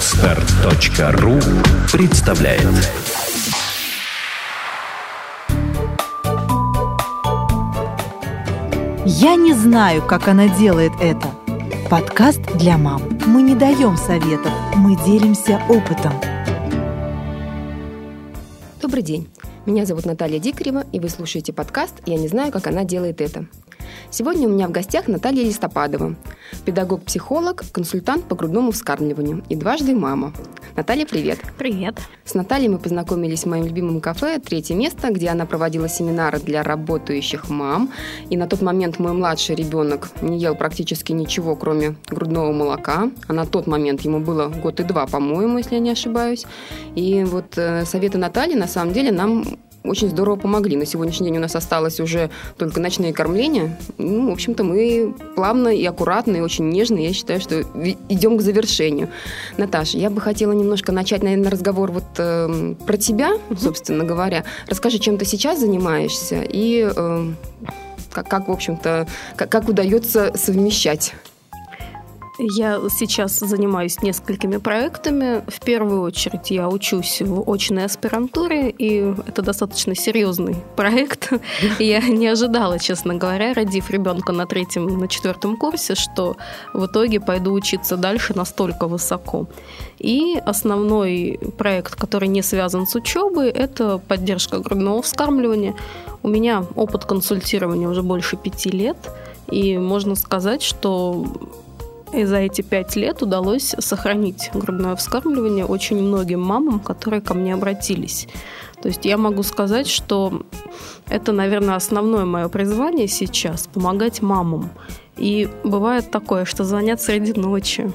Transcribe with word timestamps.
Отстар.ру 0.00 1.38
представляет 1.92 2.62
Я 9.04 9.36
не 9.36 9.52
знаю, 9.52 10.00
как 10.00 10.26
она 10.28 10.48
делает 10.48 10.92
это. 11.02 11.28
Подкаст 11.90 12.40
для 12.56 12.78
мам. 12.78 13.02
Мы 13.26 13.42
не 13.42 13.54
даем 13.54 13.98
советов, 13.98 14.52
мы 14.74 14.96
делимся 15.04 15.60
опытом. 15.68 16.14
Добрый 18.80 19.02
день. 19.02 19.28
Меня 19.66 19.84
зовут 19.84 20.06
Наталья 20.06 20.38
Дикарева, 20.38 20.86
и 20.92 20.98
вы 20.98 21.10
слушаете 21.10 21.52
подкаст 21.52 21.96
«Я 22.06 22.16
не 22.16 22.26
знаю, 22.26 22.52
как 22.52 22.66
она 22.66 22.84
делает 22.84 23.20
это». 23.20 23.44
Сегодня 24.12 24.48
у 24.48 24.50
меня 24.50 24.66
в 24.66 24.72
гостях 24.72 25.06
Наталья 25.06 25.44
Листопадова, 25.44 26.16
педагог-психолог, 26.64 27.62
консультант 27.70 28.24
по 28.24 28.34
грудному 28.34 28.72
вскармливанию 28.72 29.44
и 29.48 29.54
дважды 29.54 29.94
мама. 29.94 30.32
Наталья, 30.74 31.06
привет. 31.06 31.38
Привет. 31.56 31.96
С 32.24 32.34
Натальей 32.34 32.68
мы 32.68 32.78
познакомились 32.78 33.44
в 33.44 33.46
моем 33.46 33.66
любимом 33.66 34.00
кафе 34.00 34.40
«Третье 34.40 34.74
место», 34.74 35.12
где 35.12 35.28
она 35.28 35.46
проводила 35.46 35.88
семинары 35.88 36.40
для 36.40 36.64
работающих 36.64 37.48
мам. 37.48 37.92
И 38.30 38.36
на 38.36 38.48
тот 38.48 38.62
момент 38.62 38.98
мой 38.98 39.12
младший 39.12 39.54
ребенок 39.54 40.08
не 40.22 40.40
ел 40.40 40.56
практически 40.56 41.12
ничего, 41.12 41.54
кроме 41.54 41.94
грудного 42.08 42.50
молока. 42.50 43.10
А 43.28 43.32
на 43.32 43.46
тот 43.46 43.68
момент 43.68 44.00
ему 44.00 44.18
было 44.18 44.48
год 44.48 44.80
и 44.80 44.82
два, 44.82 45.06
по-моему, 45.06 45.58
если 45.58 45.74
я 45.74 45.80
не 45.80 45.90
ошибаюсь. 45.90 46.46
И 46.96 47.22
вот 47.22 47.56
э, 47.56 47.84
советы 47.84 48.18
Натальи 48.18 48.54
на 48.54 48.66
самом 48.66 48.92
деле 48.92 49.12
нам 49.12 49.44
очень 49.84 50.10
здорово 50.10 50.36
помогли. 50.36 50.76
На 50.76 50.86
сегодняшний 50.86 51.28
день 51.28 51.38
у 51.38 51.40
нас 51.40 51.56
осталось 51.56 52.00
уже 52.00 52.30
только 52.58 52.80
ночные 52.80 53.12
кормления. 53.12 53.78
Ну, 53.98 54.28
в 54.28 54.32
общем-то, 54.32 54.62
мы 54.62 55.14
плавно 55.34 55.68
и 55.68 55.84
аккуратно, 55.84 56.36
и 56.36 56.40
очень 56.40 56.68
нежно, 56.68 56.98
я 56.98 57.12
считаю, 57.12 57.40
что 57.40 57.62
идем 58.08 58.36
к 58.36 58.42
завершению. 58.42 59.08
Наташа, 59.56 59.98
я 59.98 60.10
бы 60.10 60.20
хотела 60.20 60.52
немножко 60.52 60.92
начать, 60.92 61.22
наверное, 61.22 61.50
разговор 61.50 61.90
вот 61.92 62.04
э, 62.18 62.74
про 62.86 62.96
тебя, 62.96 63.32
собственно 63.58 64.04
говоря. 64.04 64.44
Расскажи, 64.66 64.98
чем 64.98 65.16
ты 65.16 65.24
сейчас 65.24 65.60
занимаешься 65.60 66.42
и 66.42 66.90
э, 66.94 67.32
как, 68.10 68.28
как, 68.28 68.48
в 68.48 68.52
общем-то, 68.52 69.06
как, 69.36 69.50
как 69.50 69.68
удается 69.68 70.32
совмещать 70.34 71.14
я 72.40 72.80
сейчас 72.88 73.38
занимаюсь 73.38 74.00
несколькими 74.02 74.56
проектами. 74.56 75.42
В 75.46 75.60
первую 75.60 76.00
очередь 76.00 76.50
я 76.50 76.68
учусь 76.68 77.20
в 77.20 77.50
очной 77.50 77.84
аспирантуре, 77.84 78.70
и 78.70 79.14
это 79.26 79.42
достаточно 79.42 79.94
серьезный 79.94 80.56
проект. 80.76 81.32
Я 81.78 82.00
не 82.00 82.26
ожидала, 82.28 82.78
честно 82.78 83.14
говоря, 83.14 83.52
родив 83.52 83.90
ребенка 83.90 84.32
на 84.32 84.46
третьем, 84.46 84.86
на 84.86 85.08
четвертом 85.08 85.56
курсе, 85.56 85.94
что 85.94 86.36
в 86.72 86.86
итоге 86.86 87.20
пойду 87.20 87.52
учиться 87.52 87.96
дальше 87.96 88.34
настолько 88.34 88.86
высоко. 88.86 89.46
И 89.98 90.40
основной 90.44 91.38
проект, 91.58 91.94
который 91.94 92.28
не 92.28 92.42
связан 92.42 92.86
с 92.86 92.94
учебой, 92.94 93.50
это 93.50 93.98
поддержка 93.98 94.60
грудного 94.60 95.02
вскармливания. 95.02 95.74
У 96.22 96.28
меня 96.28 96.64
опыт 96.74 97.04
консультирования 97.04 97.88
уже 97.88 98.02
больше 98.02 98.36
пяти 98.36 98.70
лет, 98.70 98.96
и 99.50 99.76
можно 99.78 100.14
сказать, 100.14 100.62
что 100.62 101.26
и 102.12 102.24
за 102.24 102.38
эти 102.38 102.62
пять 102.62 102.96
лет 102.96 103.22
удалось 103.22 103.74
сохранить 103.78 104.50
грудное 104.52 104.96
вскармливание 104.96 105.64
очень 105.64 106.02
многим 106.02 106.40
мамам, 106.40 106.80
которые 106.80 107.20
ко 107.20 107.34
мне 107.34 107.54
обратились. 107.54 108.26
То 108.82 108.88
есть 108.88 109.04
я 109.04 109.16
могу 109.16 109.42
сказать, 109.42 109.86
что 109.86 110.42
это, 111.08 111.32
наверное, 111.32 111.76
основное 111.76 112.24
мое 112.24 112.48
призвание 112.48 113.08
сейчас– 113.08 113.66
помогать 113.72 114.22
мамам. 114.22 114.70
И 115.16 115.50
бывает 115.64 116.10
такое, 116.10 116.46
что 116.46 116.64
звонят 116.64 117.02
среди 117.02 117.34
ночи, 117.34 117.92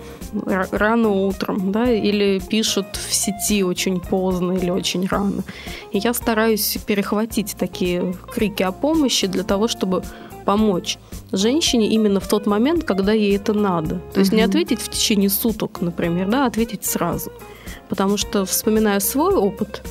рано 0.71 1.09
утром, 1.09 1.71
да, 1.71 1.89
или 1.91 2.39
пишут 2.39 2.85
в 2.95 3.11
сети 3.11 3.63
очень 3.63 3.99
поздно 3.99 4.51
или 4.51 4.69
очень 4.69 5.07
рано. 5.07 5.43
И 5.91 5.97
я 5.97 6.13
стараюсь 6.13 6.77
перехватить 6.85 7.55
такие 7.57 8.13
крики 8.31 8.61
о 8.61 8.71
помощи 8.71 9.25
для 9.25 9.43
того, 9.43 9.67
чтобы 9.67 10.03
помочь 10.45 10.97
женщине 11.31 11.89
именно 11.89 12.19
в 12.19 12.27
тот 12.27 12.45
момент, 12.45 12.83
когда 12.83 13.11
ей 13.11 13.35
это 13.35 13.53
надо. 13.53 14.01
То 14.13 14.19
есть 14.19 14.31
угу. 14.31 14.37
не 14.37 14.43
ответить 14.43 14.79
в 14.79 14.89
течение 14.89 15.29
суток, 15.29 15.81
например, 15.81 16.29
да, 16.29 16.45
а 16.45 16.47
ответить 16.47 16.85
сразу. 16.85 17.31
Потому 17.89 18.17
что, 18.17 18.45
вспоминая 18.45 18.99
свой 18.99 19.35
опыт, 19.35 19.83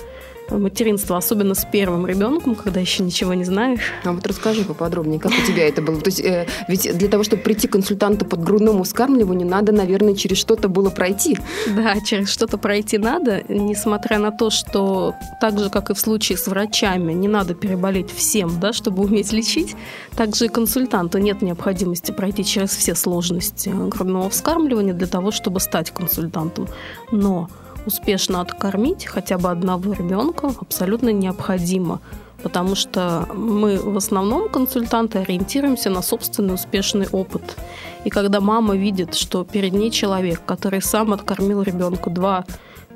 материнства, 0.51 1.17
особенно 1.17 1.55
с 1.55 1.65
первым 1.65 2.07
ребенком, 2.07 2.55
когда 2.55 2.81
еще 2.81 3.03
ничего 3.03 3.35
не 3.35 3.45
знаешь. 3.45 3.93
А 4.05 4.13
вот 4.13 4.27
расскажи 4.27 4.65
поподробнее, 4.65 5.21
как 5.21 5.33
у 5.33 5.47
тебя 5.47 5.69
это 5.69 5.83
было? 5.83 6.01
То 6.01 6.09
есть, 6.09 6.21
э, 6.21 6.47
ведь 6.69 6.97
для 6.97 7.09
того, 7.09 7.25
чтобы 7.25 7.43
прийти 7.43 7.69
к 7.69 7.73
консультанту 7.73 8.25
под 8.25 8.43
грудному 8.43 8.85
вскармливанию, 8.85 9.49
надо, 9.49 9.73
наверное, 9.73 10.15
через 10.15 10.39
что-то 10.39 10.69
было 10.69 10.91
пройти. 10.91 11.39
Да, 11.75 12.01
через 12.01 12.29
что-то 12.29 12.59
пройти 12.59 12.99
надо, 12.99 13.43
несмотря 13.49 14.19
на 14.19 14.31
то, 14.31 14.51
что 14.51 15.15
так 15.41 15.59
же, 15.59 15.71
как 15.71 15.91
и 15.91 15.95
в 15.95 16.01
случае 16.01 16.39
с 16.39 16.47
врачами, 16.47 17.13
не 17.13 17.29
надо 17.29 17.55
переболеть 17.55 18.11
всем, 18.11 18.61
да, 18.61 18.73
чтобы 18.73 19.03
уметь 19.05 19.33
лечить, 19.33 19.75
также 20.17 20.47
и 20.47 20.49
консультанту 20.49 21.19
нет 21.19 21.43
необходимости 21.43 22.13
пройти 22.13 22.45
через 22.45 22.71
все 22.71 22.95
сложности 22.95 23.71
грудного 23.71 24.29
вскармливания 24.31 24.93
для 24.95 25.07
того, 25.07 25.31
чтобы 25.31 25.61
стать 25.61 25.91
консультантом. 25.91 26.69
Но 27.11 27.49
успешно 27.87 28.41
откормить 28.41 29.07
хотя 29.07 29.39
бы 29.39 29.51
одного 29.51 29.93
ребенка 29.93 30.53
абсолютно 30.61 31.11
необходимо, 31.11 32.01
потому 32.43 32.75
что 32.75 33.27
мы 33.35 33.79
в 33.79 33.97
основном 33.97 34.49
консультанты 34.49 35.19
ориентируемся 35.19 35.91
на 35.91 36.03
собственный 36.03 36.55
успешный 36.55 37.09
опыт. 37.13 37.57
И 38.05 38.11
когда 38.11 38.41
мама 38.41 38.77
видит, 38.77 39.15
что 39.15 39.45
перед 39.45 39.73
ней 39.73 39.91
человек, 39.91 40.43
который 40.45 40.83
сам 40.83 41.13
откормил 41.13 41.63
ребенка 41.63 42.11
2, 42.11 42.45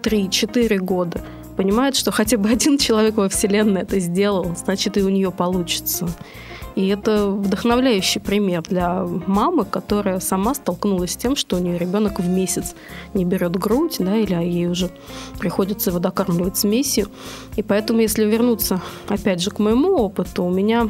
3, 0.02 0.30
4 0.30 0.78
года, 0.78 1.20
понимает, 1.56 1.96
что 1.96 2.12
хотя 2.12 2.36
бы 2.36 2.48
один 2.48 2.78
человек 2.78 3.16
во 3.16 3.28
Вселенной 3.28 3.82
это 3.82 3.98
сделал, 3.98 4.54
значит 4.56 4.96
и 4.96 5.02
у 5.02 5.08
нее 5.08 5.30
получится. 5.30 6.08
И 6.78 6.86
это 6.86 7.26
вдохновляющий 7.26 8.20
пример 8.20 8.62
для 8.62 9.04
мамы, 9.26 9.64
которая 9.64 10.20
сама 10.20 10.54
столкнулась 10.54 11.14
с 11.14 11.16
тем, 11.16 11.34
что 11.34 11.56
у 11.56 11.58
нее 11.58 11.76
ребенок 11.76 12.20
в 12.20 12.28
месяц 12.28 12.76
не 13.14 13.24
берет 13.24 13.56
грудь, 13.56 13.96
да, 13.98 14.14
или 14.14 14.34
ей 14.34 14.68
уже 14.68 14.88
приходится 15.40 15.90
его 15.90 15.98
докармливать 15.98 16.56
смесью. 16.56 17.08
И 17.56 17.64
поэтому, 17.64 17.98
если 17.98 18.24
вернуться 18.24 18.80
опять 19.08 19.42
же 19.42 19.50
к 19.50 19.58
моему 19.58 19.96
опыту, 19.96 20.44
у 20.44 20.50
меня 20.50 20.88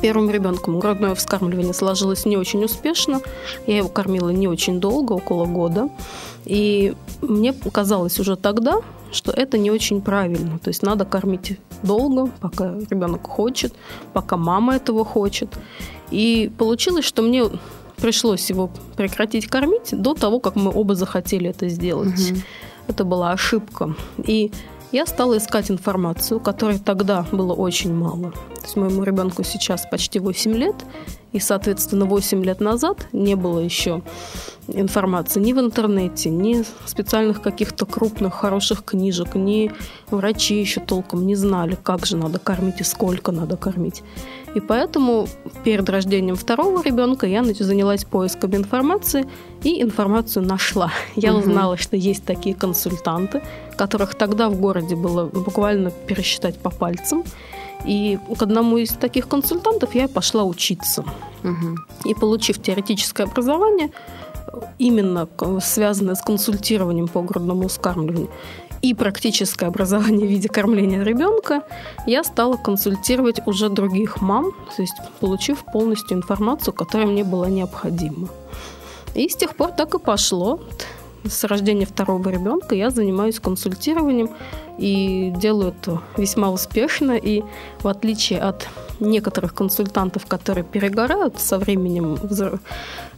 первым 0.00 0.30
ребенком 0.30 0.78
грудное 0.78 1.14
вскармливание 1.14 1.74
сложилось 1.74 2.24
не 2.26 2.36
очень 2.36 2.64
успешно. 2.64 3.20
Я 3.66 3.78
его 3.78 3.88
кормила 3.88 4.30
не 4.30 4.48
очень 4.48 4.80
долго, 4.80 5.12
около 5.12 5.46
года. 5.46 5.88
И 6.44 6.94
мне 7.20 7.52
казалось 7.52 8.18
уже 8.20 8.36
тогда, 8.36 8.80
что 9.10 9.32
это 9.32 9.58
не 9.58 9.70
очень 9.70 10.00
правильно. 10.00 10.58
То 10.58 10.68
есть 10.68 10.82
надо 10.82 11.04
кормить 11.04 11.58
долго, 11.82 12.30
пока 12.40 12.74
ребенок 12.90 13.26
хочет, 13.26 13.74
пока 14.12 14.36
мама 14.36 14.76
этого 14.76 15.04
хочет. 15.04 15.48
И 16.10 16.50
получилось, 16.58 17.04
что 17.04 17.22
мне 17.22 17.44
пришлось 17.96 18.48
его 18.50 18.70
прекратить 18.96 19.46
кормить 19.46 19.90
до 19.92 20.14
того, 20.14 20.40
как 20.40 20.56
мы 20.56 20.70
оба 20.72 20.94
захотели 20.94 21.50
это 21.50 21.68
сделать. 21.68 22.30
Угу. 22.30 22.40
Это 22.88 23.04
была 23.04 23.32
ошибка. 23.32 23.94
И 24.18 24.52
я 24.92 25.06
стала 25.06 25.36
искать 25.36 25.70
информацию, 25.70 26.40
которой 26.40 26.78
тогда 26.78 27.26
было 27.30 27.52
очень 27.52 27.92
мало. 27.94 28.32
То 28.32 28.62
есть 28.62 28.76
моему 28.76 29.02
ребенку 29.02 29.42
сейчас 29.42 29.86
почти 29.90 30.18
8 30.18 30.52
лет, 30.54 30.76
и, 31.32 31.40
соответственно, 31.40 32.06
8 32.06 32.44
лет 32.44 32.60
назад 32.60 33.06
не 33.12 33.34
было 33.34 33.60
еще 33.60 34.02
информации 34.68 35.40
ни 35.40 35.52
в 35.52 35.60
интернете, 35.60 36.30
ни 36.30 36.64
специальных 36.86 37.40
каких-то 37.42 37.86
крупных 37.86 38.34
хороших 38.34 38.84
книжек, 38.84 39.34
ни 39.34 39.72
врачи 40.10 40.60
еще 40.60 40.80
толком 40.80 41.26
не 41.26 41.34
знали, 41.34 41.76
как 41.82 42.06
же 42.06 42.16
надо 42.16 42.38
кормить 42.38 42.80
и 42.80 42.84
сколько 42.84 43.32
надо 43.32 43.56
кормить. 43.56 44.02
И 44.54 44.60
поэтому 44.60 45.28
перед 45.64 45.88
рождением 45.88 46.36
второго 46.36 46.82
ребенка 46.82 47.26
я 47.26 47.44
занялась 47.44 48.04
поиском 48.04 48.56
информации 48.56 49.26
и 49.62 49.82
информацию 49.82 50.44
нашла. 50.44 50.90
Я 51.16 51.32
угу. 51.32 51.40
узнала, 51.40 51.76
что 51.76 51.96
есть 51.96 52.24
такие 52.24 52.54
консультанты, 52.54 53.42
которых 53.76 54.14
тогда 54.14 54.48
в 54.48 54.58
городе 54.58 54.96
было 54.96 55.26
буквально 55.26 55.90
пересчитать 55.90 56.58
по 56.58 56.70
пальцам. 56.70 57.24
И 57.84 58.18
к 58.36 58.42
одному 58.42 58.78
из 58.78 58.90
таких 58.90 59.28
консультантов 59.28 59.94
я 59.94 60.08
пошла 60.08 60.44
учиться. 60.44 61.04
Угу. 61.44 62.10
И 62.10 62.14
получив 62.14 62.60
теоретическое 62.60 63.24
образование, 63.24 63.90
именно 64.78 65.28
связанное 65.60 66.14
с 66.14 66.22
консультированием 66.22 67.08
по 67.08 67.22
грудному 67.22 67.68
вскармливанию, 67.68 68.30
и 68.82 68.94
практическое 68.94 69.66
образование 69.66 70.26
в 70.26 70.30
виде 70.30 70.48
кормления 70.48 71.02
ребенка, 71.02 71.62
я 72.06 72.22
стала 72.22 72.56
консультировать 72.56 73.40
уже 73.46 73.68
других 73.68 74.20
мам, 74.20 74.52
то 74.76 74.82
есть 74.82 74.94
получив 75.20 75.64
полностью 75.72 76.16
информацию, 76.16 76.72
которая 76.72 77.08
мне 77.08 77.24
была 77.24 77.48
необходима. 77.48 78.28
И 79.14 79.28
с 79.28 79.36
тех 79.36 79.56
пор 79.56 79.72
так 79.72 79.94
и 79.94 79.98
пошло. 79.98 80.60
С 81.28 81.44
рождения 81.44 81.86
второго 81.86 82.28
ребенка 82.28 82.74
я 82.74 82.90
занимаюсь 82.90 83.40
консультированием 83.40 84.30
и 84.78 85.32
делаю 85.36 85.74
это 85.80 86.02
весьма 86.16 86.50
успешно. 86.50 87.12
И 87.12 87.42
в 87.80 87.88
отличие 87.88 88.40
от 88.40 88.68
некоторых 89.00 89.54
консультантов, 89.54 90.26
которые 90.26 90.64
перегорают 90.64 91.38
со 91.38 91.58
временем 91.58 92.14
взро... 92.14 92.58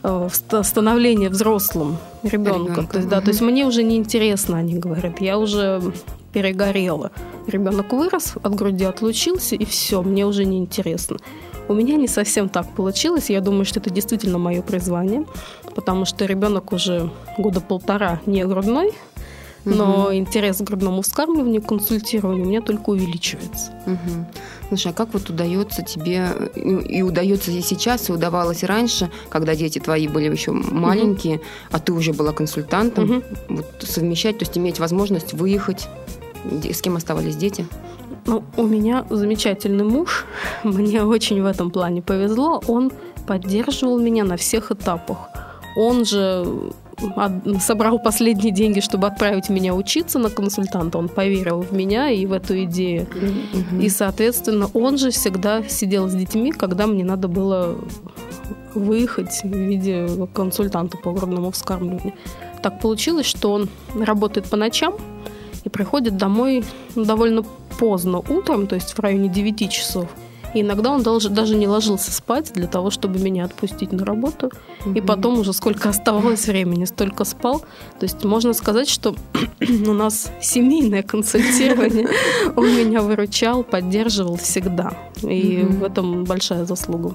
Э, 0.02 0.28
становления 0.62 1.28
взрослым 1.28 1.98
ребенком. 2.22 2.62
Ребенком, 2.62 2.86
То 2.86 2.96
есть, 2.98 3.08
да, 3.08 3.20
то 3.20 3.28
есть 3.28 3.40
мне 3.40 3.66
уже 3.66 3.82
неинтересно, 3.82 4.58
они 4.58 4.74
говорят, 4.74 5.20
я 5.20 5.38
уже 5.38 5.82
перегорела. 6.32 7.10
Ребенок 7.46 7.92
вырос, 7.92 8.34
от 8.42 8.54
груди 8.54 8.84
отлучился, 8.84 9.56
и 9.56 9.64
все, 9.64 10.02
мне 10.02 10.26
уже 10.26 10.44
неинтересно. 10.44 11.16
У 11.68 11.74
меня 11.74 11.96
не 11.96 12.08
совсем 12.08 12.48
так 12.48 12.68
получилось. 12.74 13.30
Я 13.30 13.40
думаю, 13.40 13.64
что 13.64 13.78
это 13.78 13.90
действительно 13.90 14.38
мое 14.38 14.60
призвание, 14.62 15.24
потому 15.74 16.04
что 16.04 16.24
ребенок 16.24 16.72
уже 16.72 17.10
года 17.38 17.60
полтора 17.60 18.20
не 18.26 18.44
грудной, 18.44 18.92
но 19.64 20.04
угу. 20.04 20.14
интерес 20.14 20.58
к 20.58 20.62
грудному 20.62 21.02
вскармливанию, 21.02 21.62
консультированию 21.62 22.44
у 22.44 22.48
меня 22.48 22.60
только 22.60 22.90
увеличивается. 22.90 23.72
Угу. 23.86 24.26
Слушай, 24.70 24.92
а 24.92 24.94
как 24.94 25.12
вот 25.14 25.28
удается 25.28 25.82
тебе, 25.82 26.28
и 26.54 27.02
удается 27.02 27.50
и 27.50 27.60
сейчас, 27.60 28.08
и 28.08 28.12
удавалось 28.12 28.62
раньше, 28.62 29.10
когда 29.28 29.56
дети 29.56 29.80
твои 29.80 30.06
были 30.06 30.30
еще 30.30 30.52
маленькие, 30.52 31.36
угу. 31.36 31.44
а 31.72 31.80
ты 31.80 31.92
уже 31.92 32.12
была 32.12 32.32
консультантом, 32.32 33.10
угу. 33.10 33.22
вот 33.48 33.66
совмещать, 33.80 34.38
то 34.38 34.44
есть 34.44 34.56
иметь 34.56 34.78
возможность 34.78 35.32
выехать, 35.32 35.88
с 36.44 36.80
кем 36.80 36.94
оставались 36.94 37.34
дети? 37.34 37.66
Ну, 38.26 38.44
у 38.56 38.62
меня 38.62 39.04
замечательный 39.10 39.82
муж, 39.82 40.24
мне 40.62 41.02
очень 41.02 41.42
в 41.42 41.46
этом 41.46 41.72
плане 41.72 42.00
повезло, 42.00 42.62
он 42.68 42.92
поддерживал 43.26 43.98
меня 43.98 44.22
на 44.22 44.36
всех 44.36 44.70
этапах. 44.70 45.30
Он 45.74 46.04
же 46.04 46.46
собрал 47.60 47.98
последние 47.98 48.52
деньги, 48.52 48.80
чтобы 48.80 49.06
отправить 49.06 49.48
меня 49.48 49.74
учиться 49.74 50.18
на 50.18 50.30
консультанта. 50.30 50.98
Он 50.98 51.08
поверил 51.08 51.62
в 51.62 51.72
меня 51.72 52.10
и 52.10 52.26
в 52.26 52.32
эту 52.32 52.64
идею. 52.64 53.06
Mm-hmm. 53.06 53.82
И, 53.82 53.88
соответственно, 53.88 54.68
он 54.74 54.98
же 54.98 55.10
всегда 55.10 55.62
сидел 55.62 56.08
с 56.08 56.14
детьми, 56.14 56.52
когда 56.52 56.86
мне 56.86 57.04
надо 57.04 57.28
было 57.28 57.78
выехать 58.74 59.40
в 59.42 59.54
виде 59.54 60.08
консультанта 60.32 60.96
по 60.96 61.12
грудному 61.12 61.50
вскармливанию. 61.50 62.14
Так 62.62 62.80
получилось, 62.80 63.26
что 63.26 63.52
он 63.52 63.68
работает 63.98 64.48
по 64.48 64.56
ночам 64.56 64.94
и 65.64 65.68
приходит 65.68 66.16
домой 66.16 66.64
довольно 66.94 67.42
поздно 67.78 68.18
утром, 68.18 68.66
то 68.66 68.74
есть 68.74 68.92
в 68.92 69.00
районе 69.00 69.28
9 69.28 69.70
часов. 69.70 70.08
И 70.54 70.62
иногда 70.62 70.90
он 70.90 71.02
даже, 71.02 71.28
даже 71.28 71.54
не 71.56 71.68
ложился 71.68 72.10
спать 72.12 72.52
для 72.54 72.66
того, 72.66 72.90
чтобы 72.90 73.18
меня 73.18 73.44
отпустить 73.44 73.92
на 73.92 74.04
работу. 74.04 74.50
Mm-hmm. 74.84 74.98
И 74.98 75.00
потом 75.00 75.38
уже 75.38 75.52
сколько 75.52 75.88
оставалось 75.88 76.46
времени, 76.46 76.84
столько 76.84 77.24
спал. 77.24 77.60
То 77.98 78.04
есть 78.04 78.24
можно 78.24 78.52
сказать, 78.52 78.88
что 78.88 79.14
у 79.60 79.92
нас 79.92 80.30
семейное 80.40 81.02
консультирование. 81.02 82.08
Он 82.56 82.66
меня 82.66 83.00
выручал, 83.02 83.62
поддерживал 83.62 84.36
всегда. 84.36 84.92
И 85.22 85.62
в 85.62 85.84
этом 85.84 86.24
большая 86.24 86.64
заслуга. 86.64 87.14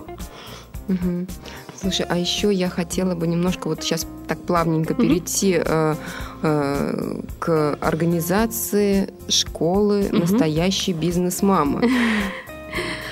Слушай, 1.82 2.06
а 2.10 2.18
еще 2.18 2.54
я 2.54 2.70
хотела 2.70 3.16
бы 3.16 3.28
немножко 3.28 3.68
вот 3.68 3.84
сейчас 3.84 4.08
так 4.28 4.40
плавненько 4.40 4.94
перейти 4.94 5.60
э, 5.64 5.96
э, 6.42 7.22
к 7.40 7.78
организации 7.82 9.14
школы 9.28 10.10
настоящей 10.12 10.94
бизнес-мамы. 10.94 11.90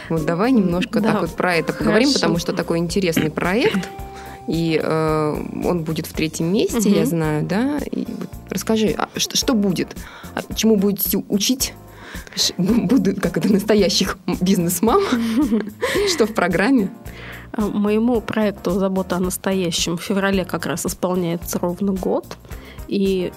Вот 0.09 0.25
давай 0.25 0.51
немножко 0.51 0.99
да, 0.99 1.13
так 1.13 1.21
вот 1.21 1.31
про 1.31 1.55
это 1.55 1.73
хорошо. 1.73 1.79
поговорим, 1.79 2.13
потому 2.13 2.37
что 2.37 2.53
такой 2.53 2.79
интересный 2.79 3.31
проект. 3.31 3.89
И 4.47 4.79
э, 4.81 5.43
он 5.63 5.83
будет 5.83 6.05
в 6.05 6.13
третьем 6.13 6.51
месте, 6.51 6.89
угу. 6.89 6.97
я 6.97 7.05
знаю, 7.05 7.43
да. 7.43 7.79
И 7.91 8.05
вот 8.05 8.29
расскажи, 8.49 8.93
а 8.97 9.07
что, 9.15 9.37
что 9.37 9.53
будет? 9.53 9.95
А 10.35 10.41
чему 10.53 10.75
будете 10.75 11.17
учить? 11.29 11.73
Буду, 12.57 13.15
как 13.15 13.37
это, 13.37 13.51
настоящих 13.51 14.17
бизнес-мам? 14.41 15.01
Что 16.13 16.25
в 16.25 16.33
программе? 16.33 16.89
Моему 17.55 18.19
проекту 18.21 18.71
«Забота 18.71 19.17
о 19.17 19.19
настоящем» 19.19 19.97
в 19.97 20.01
феврале 20.01 20.43
как 20.43 20.65
раз 20.65 20.85
исполняется 20.85 21.59
ровно 21.59 21.93
год. 21.93 22.37
И 22.87 23.31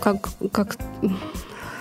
как, 0.00 0.28
как 0.52 0.76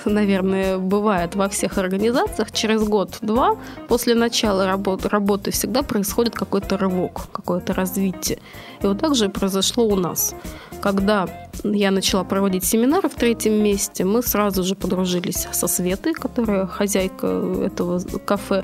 наверное, 0.09 0.77
бывает 0.77 1.35
во 1.35 1.47
всех 1.47 1.77
организациях, 1.77 2.51
через 2.51 2.83
год-два 2.83 3.57
после 3.87 4.15
начала 4.15 4.65
работы, 4.65 5.09
работы 5.09 5.51
всегда 5.51 5.81
происходит 5.81 6.35
какой-то 6.35 6.77
рывок, 6.77 7.27
какое-то 7.31 7.73
развитие. 7.73 8.39
И 8.81 8.87
вот 8.87 8.99
так 8.99 9.15
же 9.15 9.29
произошло 9.29 9.85
у 9.85 9.95
нас. 9.95 10.35
Когда 10.81 11.27
я 11.63 11.91
начала 11.91 12.23
проводить 12.23 12.65
семинары 12.65 13.07
в 13.07 13.15
третьем 13.15 13.63
месте, 13.63 14.03
мы 14.03 14.21
сразу 14.21 14.63
же 14.63 14.75
подружились 14.75 15.47
со 15.51 15.67
Светой, 15.67 16.13
которая 16.13 16.67
хозяйка 16.67 17.27
этого 17.65 18.01
кафе. 18.25 18.63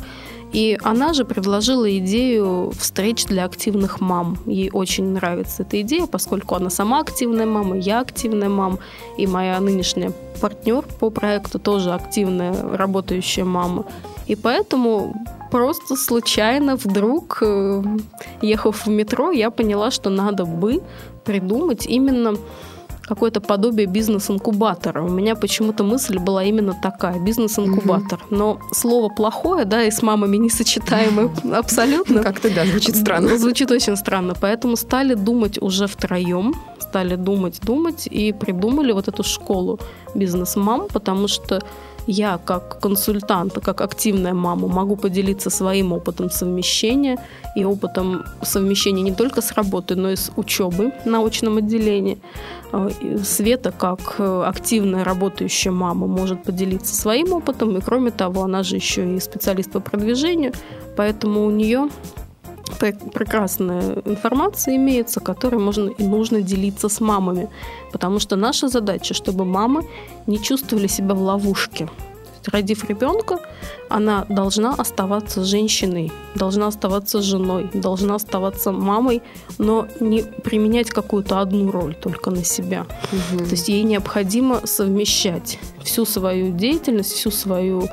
И 0.51 0.77
она 0.81 1.13
же 1.13 1.25
предложила 1.25 1.97
идею 1.97 2.71
встреч 2.77 3.25
для 3.25 3.45
активных 3.45 4.01
мам. 4.01 4.37
Ей 4.45 4.71
очень 4.71 5.05
нравится 5.09 5.61
эта 5.61 5.81
идея, 5.81 6.07
поскольку 6.07 6.55
она 6.55 6.69
сама 6.69 6.99
активная 6.99 7.45
мама, 7.45 7.77
я 7.77 7.99
активная 7.99 8.49
мама, 8.49 8.79
и 9.17 9.27
моя 9.27 9.59
нынешняя 9.59 10.11
партнер 10.41 10.83
по 10.99 11.11
проекту 11.11 11.59
тоже 11.59 11.93
активная 11.93 12.53
работающая 12.75 13.45
мама. 13.45 13.85
И 14.25 14.35
поэтому 14.35 15.13
просто 15.51 15.95
случайно 15.95 16.75
вдруг, 16.75 17.39
э, 17.41 17.83
ехав 18.41 18.85
в 18.85 18.89
метро, 18.89 19.31
я 19.31 19.49
поняла, 19.51 19.91
что 19.91 20.09
надо 20.09 20.45
бы 20.45 20.81
придумать 21.25 21.85
именно 21.85 22.35
какое-то 23.09 23.41
подобие 23.41 23.87
бизнес-инкубатора. 23.87 25.01
У 25.01 25.09
меня 25.09 25.35
почему-то 25.35 25.83
мысль 25.83 26.19
была 26.19 26.43
именно 26.43 26.75
такая, 26.79 27.19
бизнес-инкубатор. 27.19 28.19
Угу. 28.29 28.35
Но 28.35 28.59
слово 28.71 29.09
плохое, 29.09 29.65
да, 29.65 29.83
и 29.83 29.91
с 29.91 30.03
мамами 30.03 30.37
несочетаемое 30.37 31.31
абсолютно. 31.57 32.23
Как-то, 32.23 32.53
да, 32.53 32.65
звучит 32.65 32.95
странно. 32.95 33.37
Звучит 33.39 33.71
очень 33.71 33.97
странно. 33.97 34.35
Поэтому 34.39 34.75
стали 34.75 35.15
думать 35.15 35.59
уже 35.59 35.87
втроем, 35.87 36.53
стали 36.79 37.15
думать, 37.15 37.59
думать 37.61 38.07
и 38.11 38.31
придумали 38.31 38.91
вот 38.91 39.07
эту 39.07 39.23
школу 39.23 39.79
бизнес-мам, 40.13 40.87
потому 40.93 41.27
что 41.27 41.61
я 42.07 42.39
как 42.43 42.79
консультант, 42.79 43.53
как 43.53 43.81
активная 43.81 44.33
мама 44.33 44.67
могу 44.67 44.95
поделиться 44.95 45.49
своим 45.49 45.93
опытом 45.93 46.29
совмещения 46.29 47.17
и 47.55 47.63
опытом 47.65 48.25
совмещения 48.41 49.03
не 49.03 49.13
только 49.13 49.41
с 49.41 49.51
работой, 49.53 49.97
но 49.97 50.11
и 50.11 50.15
с 50.15 50.31
учебой 50.35 50.91
в 51.03 51.05
научном 51.05 51.57
отделении. 51.57 52.17
А, 52.71 52.89
Света, 53.23 53.71
как 53.71 54.15
э, 54.19 54.43
активная 54.45 55.03
работающая 55.03 55.71
мама, 55.71 56.07
может 56.07 56.43
поделиться 56.43 56.95
своим 56.95 57.33
опытом, 57.33 57.77
и 57.77 57.81
кроме 57.81 58.11
того, 58.11 58.43
она 58.43 58.63
же 58.63 58.75
еще 58.75 59.15
и 59.15 59.19
специалист 59.19 59.71
по 59.71 59.79
продвижению, 59.79 60.53
поэтому 60.95 61.45
у 61.45 61.51
нее 61.51 61.89
прекрасная 62.77 64.01
информация 64.05 64.75
имеется, 64.75 65.19
которой 65.19 65.57
можно 65.57 65.89
и 65.89 66.03
нужно 66.03 66.41
делиться 66.41 66.89
с 66.89 66.99
мамами. 67.01 67.49
Потому 67.91 68.19
что 68.19 68.35
наша 68.35 68.67
задача, 68.67 69.13
чтобы 69.13 69.45
мамы 69.45 69.87
не 70.27 70.41
чувствовали 70.41 70.87
себя 70.87 71.15
в 71.15 71.21
ловушке. 71.21 71.89
Родив 72.51 72.85
ребенка, 72.89 73.39
она 73.89 74.25
должна 74.29 74.73
оставаться 74.73 75.43
женщиной, 75.43 76.11
должна 76.35 76.67
оставаться 76.67 77.21
женой, 77.21 77.69
должна 77.73 78.15
оставаться 78.15 78.71
мамой, 78.71 79.21
но 79.57 79.87
не 79.99 80.23
применять 80.23 80.89
какую-то 80.89 81.41
одну 81.41 81.69
роль 81.71 81.95
только 81.95 82.31
на 82.31 82.43
себя. 82.43 82.85
Угу. 83.11 83.43
То 83.43 83.51
есть 83.51 83.69
ей 83.69 83.83
необходимо 83.83 84.65
совмещать 84.65 85.59
всю 85.83 86.05
свою 86.05 86.51
деятельность, 86.51 87.11
всю 87.11 87.31
свою 87.31 87.89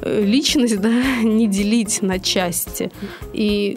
э, 0.00 0.22
личность, 0.22 0.80
да, 0.80 1.22
не 1.22 1.46
делить 1.46 2.00
на 2.02 2.18
части. 2.20 2.90
И 3.32 3.76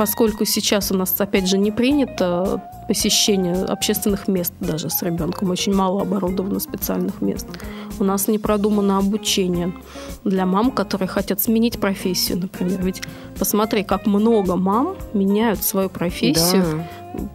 поскольку 0.00 0.46
сейчас 0.46 0.90
у 0.90 0.96
нас, 0.96 1.14
опять 1.18 1.46
же, 1.46 1.58
не 1.58 1.70
принято 1.70 2.62
посещение 2.88 3.66
общественных 3.66 4.28
мест 4.28 4.54
даже 4.58 4.88
с 4.88 5.02
ребенком, 5.02 5.50
очень 5.50 5.74
мало 5.74 6.00
оборудовано 6.00 6.58
специальных 6.58 7.20
мест. 7.20 7.46
У 7.98 8.04
нас 8.04 8.26
не 8.26 8.38
продумано 8.38 8.96
обучение 8.96 9.74
для 10.24 10.46
мам, 10.46 10.70
которые 10.70 11.06
хотят 11.06 11.42
сменить 11.42 11.78
профессию, 11.78 12.38
например. 12.38 12.80
Ведь 12.80 13.02
посмотри, 13.38 13.84
как 13.84 14.06
много 14.06 14.56
мам 14.56 14.96
меняют 15.12 15.62
свою 15.62 15.90
профессию. 15.90 16.86
Да 17.12 17.28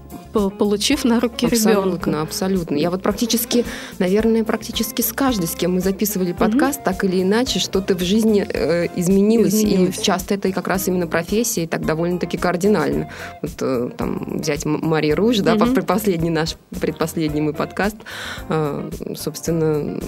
получив 0.58 1.06
на 1.06 1.20
руки 1.20 1.46
абсолютно, 1.46 1.89
ребенка. 1.89 2.22
Абсолютно. 2.22 2.75
Я 2.75 2.89
вот 2.89 3.01
практически, 3.01 3.65
наверное, 4.00 4.44
практически 4.44 5.01
с 5.01 5.13
каждой, 5.13 5.48
с 5.48 5.56
кем 5.56 5.75
мы 5.75 5.82
записывали 5.82 6.34
подкаст, 6.34 6.80
угу. 6.80 6.86
так 6.86 7.04
или 7.04 7.22
иначе, 7.22 7.60
что-то 7.60 7.96
в 7.96 8.01
жизни 8.01 8.46
э, 8.48 8.88
изменилось, 8.96 9.54
изменилось. 9.54 10.00
И 10.00 10.04
часто 10.04 10.36
это 10.36 10.51
как 10.51 10.68
раз 10.68 10.88
именно 10.88 11.08
профессия, 11.08 11.63
и 11.63 11.68
так 11.68 11.86
довольно-таки 11.86 12.38
кардинально. 12.38 13.10
Вот 13.42 13.51
э, 13.62 13.89
там 13.98 14.39
взять 14.39 14.65
Мария 14.65 15.15
Руж, 15.15 15.38
да, 15.39 15.56
угу. 15.56 15.82
последний 15.82 16.30
наш, 16.30 16.56
предпоследний 16.80 17.42
мой 17.42 17.54
подкаст, 17.54 17.98
э, 18.50 18.89
собственно, 19.15 20.00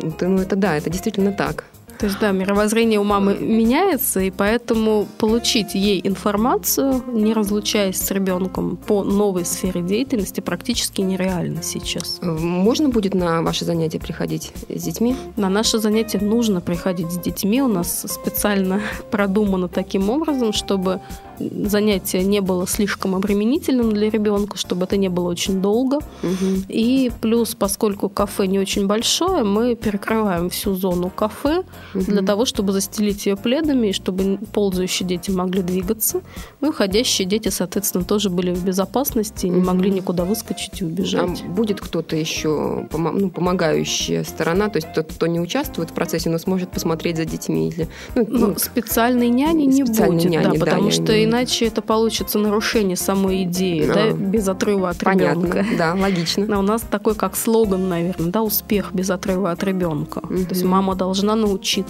это, 0.00 0.28
ну 0.28 0.42
это 0.42 0.56
да, 0.56 0.76
это 0.76 0.90
действительно 0.90 1.32
так. 1.32 1.64
То 2.02 2.06
есть, 2.06 2.18
да, 2.18 2.32
мировоззрение 2.32 2.98
у 2.98 3.04
мамы 3.04 3.36
меняется, 3.38 4.18
и 4.18 4.32
поэтому 4.32 5.06
получить 5.18 5.76
ей 5.76 6.00
информацию, 6.02 7.00
не 7.06 7.32
разлучаясь 7.32 7.96
с 7.96 8.10
ребенком 8.10 8.76
по 8.76 9.04
новой 9.04 9.44
сфере 9.44 9.82
деятельности, 9.82 10.40
практически 10.40 11.00
нереально 11.00 11.62
сейчас. 11.62 12.18
Можно 12.20 12.88
будет 12.88 13.14
на 13.14 13.42
ваши 13.42 13.64
занятия 13.64 14.00
приходить 14.00 14.52
с 14.68 14.82
детьми? 14.82 15.14
На 15.36 15.48
наши 15.48 15.78
занятия 15.78 16.18
нужно 16.18 16.60
приходить 16.60 17.12
с 17.12 17.18
детьми. 17.18 17.62
У 17.62 17.68
нас 17.68 18.04
специально 18.08 18.80
продумано 19.12 19.68
таким 19.68 20.10
образом, 20.10 20.52
чтобы 20.52 21.00
занятие 21.38 22.22
не 22.24 22.40
было 22.40 22.66
слишком 22.66 23.14
обременительным 23.14 23.92
для 23.92 24.10
ребенка, 24.10 24.56
чтобы 24.56 24.84
это 24.84 24.96
не 24.96 25.08
было 25.08 25.28
очень 25.28 25.60
долго. 25.60 25.96
Угу. 26.22 26.66
И 26.68 27.10
плюс, 27.20 27.54
поскольку 27.54 28.08
кафе 28.08 28.46
не 28.46 28.58
очень 28.58 28.86
большое, 28.86 29.44
мы 29.44 29.74
перекрываем 29.74 30.50
всю 30.50 30.74
зону 30.74 31.10
кафе 31.10 31.62
угу. 31.94 32.04
для 32.04 32.22
того, 32.22 32.44
чтобы 32.44 32.72
застелить 32.72 33.26
ее 33.26 33.36
пледами, 33.36 33.88
и 33.88 33.92
чтобы 33.92 34.38
ползающие 34.52 35.06
дети 35.08 35.30
могли 35.30 35.62
двигаться. 35.62 36.22
Ну 36.60 36.70
и 36.70 36.72
ходящие 36.72 37.26
дети, 37.26 37.48
соответственно, 37.48 38.04
тоже 38.04 38.30
были 38.30 38.52
в 38.52 38.64
безопасности, 38.64 39.46
не 39.46 39.58
угу. 39.58 39.66
могли 39.66 39.90
никуда 39.90 40.24
выскочить 40.24 40.80
и 40.80 40.84
убежать. 40.84 41.42
А 41.44 41.48
будет 41.48 41.80
кто-то 41.80 42.16
еще, 42.16 42.88
ну, 42.92 43.30
помогающая 43.30 44.24
сторона, 44.24 44.68
то 44.68 44.76
есть 44.76 44.92
тот, 44.94 45.12
кто 45.12 45.26
не 45.26 45.40
участвует 45.40 45.90
в 45.90 45.92
процессе, 45.92 46.30
но 46.30 46.38
сможет 46.38 46.70
посмотреть 46.70 47.16
за 47.16 47.24
детьми? 47.24 47.68
Или, 47.68 47.88
ну, 48.14 48.26
ну, 48.28 48.58
специальной 48.58 49.28
няни 49.28 49.64
не 49.64 49.82
будет, 49.82 50.24
няни, 50.24 50.44
да, 50.44 50.50
потому 50.58 50.84
да, 50.84 50.90
что 50.90 51.16
не 51.16 51.24
иначе 51.24 51.66
это 51.66 51.82
получится 51.82 52.38
нарушение 52.38 52.96
самой 52.96 53.44
идеи, 53.44 53.88
а, 53.88 53.94
да, 53.94 54.10
без 54.12 54.48
отрыва 54.48 54.90
от 54.90 54.98
понятно, 54.98 55.46
ребенка. 55.46 55.66
Да, 55.78 55.94
логично. 55.94 56.46
Но 56.46 56.58
у 56.60 56.62
нас 56.62 56.82
такой 56.82 57.14
как 57.14 57.36
слоган, 57.36 57.88
наверное, 57.88 58.30
да, 58.30 58.42
успех 58.42 58.90
без 58.92 59.10
отрыва 59.10 59.50
от 59.50 59.62
ребенка. 59.64 60.18
Угу. 60.18 60.44
То 60.44 60.50
есть 60.50 60.64
мама 60.64 60.94
должна 60.94 61.34
научиться 61.34 61.81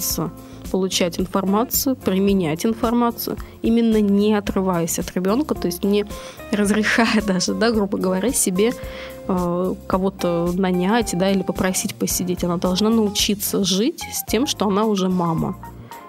получать 0.71 1.21
информацию, 1.21 1.97
применять 1.97 2.65
информацию, 2.65 3.37
именно 3.61 4.01
не 4.01 4.35
отрываясь 4.35 4.99
от 4.99 5.15
ребенка, 5.15 5.55
то 5.55 5.67
есть 5.67 5.85
не 5.85 6.07
разрешая 6.51 7.23
даже, 7.27 7.55
да, 7.55 7.71
грубо 7.71 7.99
говоря, 7.99 8.33
себе 8.33 8.73
э, 9.29 9.75
кого-то 9.87 10.51
нанять, 10.55 11.17
да, 11.19 11.31
или 11.31 11.43
попросить 11.43 11.95
посидеть. 11.95 12.43
Она 12.45 12.57
должна 12.57 12.89
научиться 12.89 13.65
жить 13.65 14.03
с 14.13 14.25
тем, 14.25 14.47
что 14.47 14.67
она 14.67 14.85
уже 14.85 15.09
мама. 15.09 15.57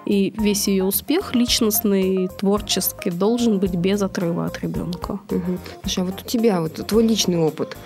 И 0.06 0.34
весь 0.38 0.68
ее 0.68 0.84
успех 0.84 1.34
личностный, 1.34 2.28
творческий 2.28 3.10
должен 3.10 3.58
быть 3.58 3.74
без 3.74 4.02
отрыва 4.02 4.46
от 4.46 4.60
ребенка. 4.60 5.18
Угу. 5.30 5.58
Слушай, 5.82 6.00
а 6.00 6.06
вот 6.06 6.22
у 6.22 6.28
тебя 6.28 6.60
вот 6.60 6.86
твой 6.86 7.06
личный 7.06 7.38
опыт 7.38 7.76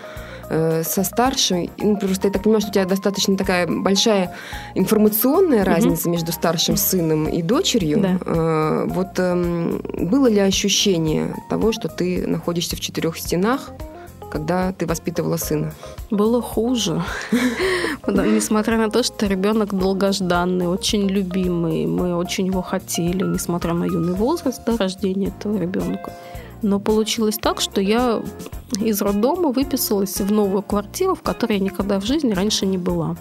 э, 0.49 0.83
со 0.85 1.05
старшей, 1.05 1.71
ну, 1.79 1.97
просто 1.97 2.29
я 2.29 2.33
так 2.33 2.43
понимаю, 2.43 2.61
что 2.61 2.71
у 2.71 2.73
тебя 2.73 2.85
достаточно 2.85 3.37
такая 3.37 3.67
большая 3.67 4.35
информационная 4.75 5.65
разница 5.65 6.09
угу. 6.09 6.13
между 6.13 6.33
старшим 6.33 6.77
сыном 6.77 7.27
и 7.29 7.43
дочерью. 7.43 8.01
Да. 8.01 8.19
Э, 8.25 8.87
вот 8.89 9.19
э, 9.19 9.79
было 9.99 10.29
ли 10.29 10.39
ощущение 10.39 11.35
того, 11.49 11.73
что 11.73 11.89
ты 11.89 12.27
находишься 12.27 12.77
в 12.77 12.81
четырех 12.81 13.19
стенах, 13.19 13.71
когда 14.31 14.73
ты 14.73 14.87
воспитывала 14.87 15.37
сына? 15.37 15.73
Было 16.11 16.43
хуже. 16.43 17.03
Несмотря 18.07 18.77
на 18.77 18.91
то, 18.91 19.03
что 19.03 19.27
ребенок 19.27 19.75
долгожданный, 19.75 20.67
очень 20.67 21.09
любимый, 21.09 21.87
мы 21.87 22.17
очень 22.17 22.47
его 22.47 22.63
хотели, 22.63 23.25
несмотря 23.25 23.73
на 23.75 23.85
юный 23.85 24.15
возраст 24.15 24.65
до 24.65 24.77
рождения 24.77 25.29
этого 25.29 25.59
ребенка. 25.59 26.13
Но 26.63 26.81
получилось 26.81 27.39
так, 27.41 27.61
что 27.61 27.81
я 27.81 28.23
из 28.81 29.01
роддома 29.01 29.51
выписалась 29.51 30.21
в 30.21 30.33
новую 30.33 30.63
квартиру, 30.63 31.15
в 31.15 31.23
которой 31.23 31.59
я 31.59 31.65
никогда 31.65 32.01
в 32.01 32.05
жизни 32.05 32.33
раньше 32.33 32.67
не 32.67 32.79
была. 32.79 33.17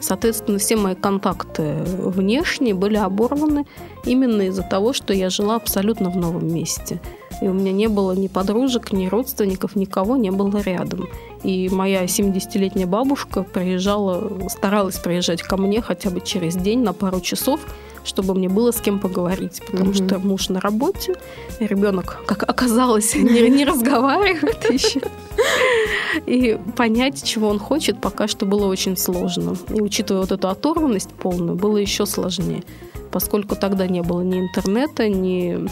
Соответственно, 0.00 0.58
все 0.58 0.76
мои 0.76 0.96
контакты 0.96 1.84
внешние 1.86 2.74
были 2.74 2.96
оборваны 2.96 3.66
именно 4.04 4.42
из-за 4.42 4.62
того, 4.62 4.92
что 4.92 5.14
я 5.14 5.30
жила 5.30 5.54
абсолютно 5.56 6.10
в 6.10 6.16
новом 6.16 6.52
месте. 6.52 7.00
И 7.40 7.48
у 7.48 7.52
меня 7.52 7.72
не 7.72 7.88
было 7.88 8.12
ни 8.12 8.28
подружек, 8.28 8.92
ни 8.92 9.06
родственников, 9.06 9.76
никого 9.76 10.16
не 10.16 10.30
было 10.30 10.58
рядом. 10.58 11.08
И 11.42 11.68
моя 11.70 12.04
70-летняя 12.04 12.86
бабушка 12.86 13.42
приезжала, 13.42 14.48
старалась 14.48 14.98
приезжать 14.98 15.42
ко 15.42 15.56
мне 15.56 15.80
хотя 15.82 16.10
бы 16.10 16.20
через 16.20 16.54
день 16.56 16.80
на 16.80 16.92
пару 16.92 17.20
часов, 17.20 17.60
чтобы 18.04 18.34
мне 18.34 18.48
было 18.48 18.72
с 18.72 18.80
кем 18.80 18.98
поговорить, 18.98 19.62
потому 19.66 19.90
mm-hmm. 19.90 20.08
что 20.08 20.18
муж 20.18 20.48
на 20.48 20.60
работе, 20.60 21.14
ребенок, 21.60 22.22
как 22.26 22.48
оказалось, 22.48 23.14
не, 23.16 23.48
не 23.48 23.64
разговаривает 23.64 24.70
еще. 24.70 25.00
И 26.26 26.58
понять, 26.76 27.22
чего 27.24 27.48
он 27.48 27.58
хочет, 27.58 28.00
пока 28.00 28.28
что 28.28 28.46
было 28.46 28.66
очень 28.66 28.96
сложно. 28.96 29.56
И 29.74 29.80
учитывая 29.80 30.22
вот 30.22 30.32
эту 30.32 30.48
оторванность 30.48 31.10
полную, 31.10 31.56
было 31.56 31.76
еще 31.76 32.06
сложнее, 32.06 32.62
поскольку 33.10 33.56
тогда 33.56 33.86
не 33.86 34.02
было 34.02 34.22
ни 34.22 34.38
интернета, 34.38 35.08
ни 35.08 35.68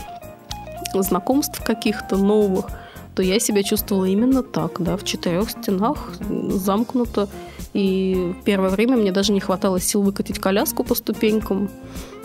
знакомств 0.94 1.62
каких-то 1.64 2.16
новых, 2.16 2.66
то 3.14 3.22
я 3.22 3.40
себя 3.40 3.62
чувствовала 3.62 4.04
именно 4.04 4.42
так, 4.42 4.80
да, 4.80 4.96
в 4.96 5.04
четырех 5.04 5.50
стенах, 5.50 6.12
замкнуто. 6.48 7.28
И 7.72 8.34
первое 8.44 8.70
время 8.70 8.96
мне 8.96 9.12
даже 9.12 9.32
не 9.32 9.40
хватало 9.40 9.80
сил 9.80 10.02
выкатить 10.02 10.38
коляску 10.38 10.84
по 10.84 10.94
ступенькам 10.94 11.70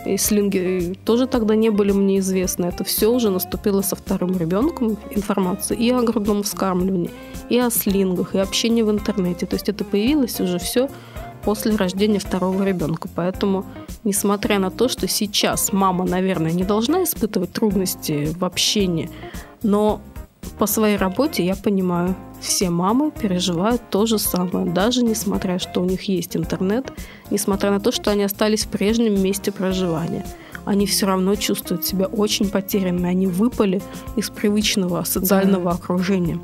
и 0.05 0.17
слинги 0.17 0.98
тоже 1.03 1.25
тогда 1.25 1.55
не 1.55 1.69
были 1.69 1.91
мне 1.91 2.19
известны. 2.19 2.67
Это 2.67 2.84
все 2.84 3.07
уже 3.12 3.29
наступило 3.29 3.81
со 3.81 3.95
вторым 3.95 4.38
ребенком 4.38 4.98
информация 5.12 5.77
и 5.77 5.89
о 5.91 6.01
грудном 6.01 6.43
вскармливании, 6.43 7.10
и 7.50 7.57
о 7.57 7.69
слингах, 7.69 8.36
и 8.36 8.39
общении 8.39 8.84
в 8.84 8.91
интернете. 8.91 9.45
То 9.45 9.55
есть 9.55 9.67
это 9.67 9.84
появилось 9.84 10.39
уже 10.39 10.60
все 10.60 10.89
после 11.45 11.75
рождения 11.75 12.19
второго 12.19 12.63
ребенка. 12.63 13.07
Поэтому, 13.15 13.65
несмотря 14.03 14.59
на 14.59 14.71
то, 14.71 14.89
что 14.89 15.07
сейчас 15.07 15.71
мама, 15.71 16.03
наверное, 16.05 16.51
не 16.51 16.63
должна 16.63 17.03
испытывать 17.03 17.53
трудности 17.53 18.33
в 18.37 18.43
общении, 18.43 19.09
но 19.61 20.01
по 20.57 20.65
своей 20.65 20.97
работе 20.97 21.45
я 21.45 21.55
понимаю, 21.55 22.15
все 22.41 22.69
мамы 22.69 23.11
переживают 23.11 23.81
то 23.89 24.05
же 24.05 24.19
самое, 24.19 24.65
даже 24.65 25.03
несмотря, 25.03 25.59
что 25.59 25.81
у 25.81 25.85
них 25.85 26.03
есть 26.03 26.35
интернет, 26.35 26.91
несмотря 27.29 27.71
на 27.71 27.79
то, 27.79 27.91
что 27.91 28.11
они 28.11 28.23
остались 28.23 28.65
в 28.65 28.69
прежнем 28.69 29.21
месте 29.21 29.51
проживания. 29.51 30.25
Они 30.65 30.87
все 30.87 31.05
равно 31.05 31.35
чувствуют 31.35 31.85
себя 31.85 32.07
очень 32.07 32.49
потерянными, 32.49 33.07
они 33.07 33.27
выпали 33.27 33.81
из 34.15 34.31
привычного 34.31 35.03
социального 35.03 35.71
да. 35.71 35.77
окружения. 35.77 36.39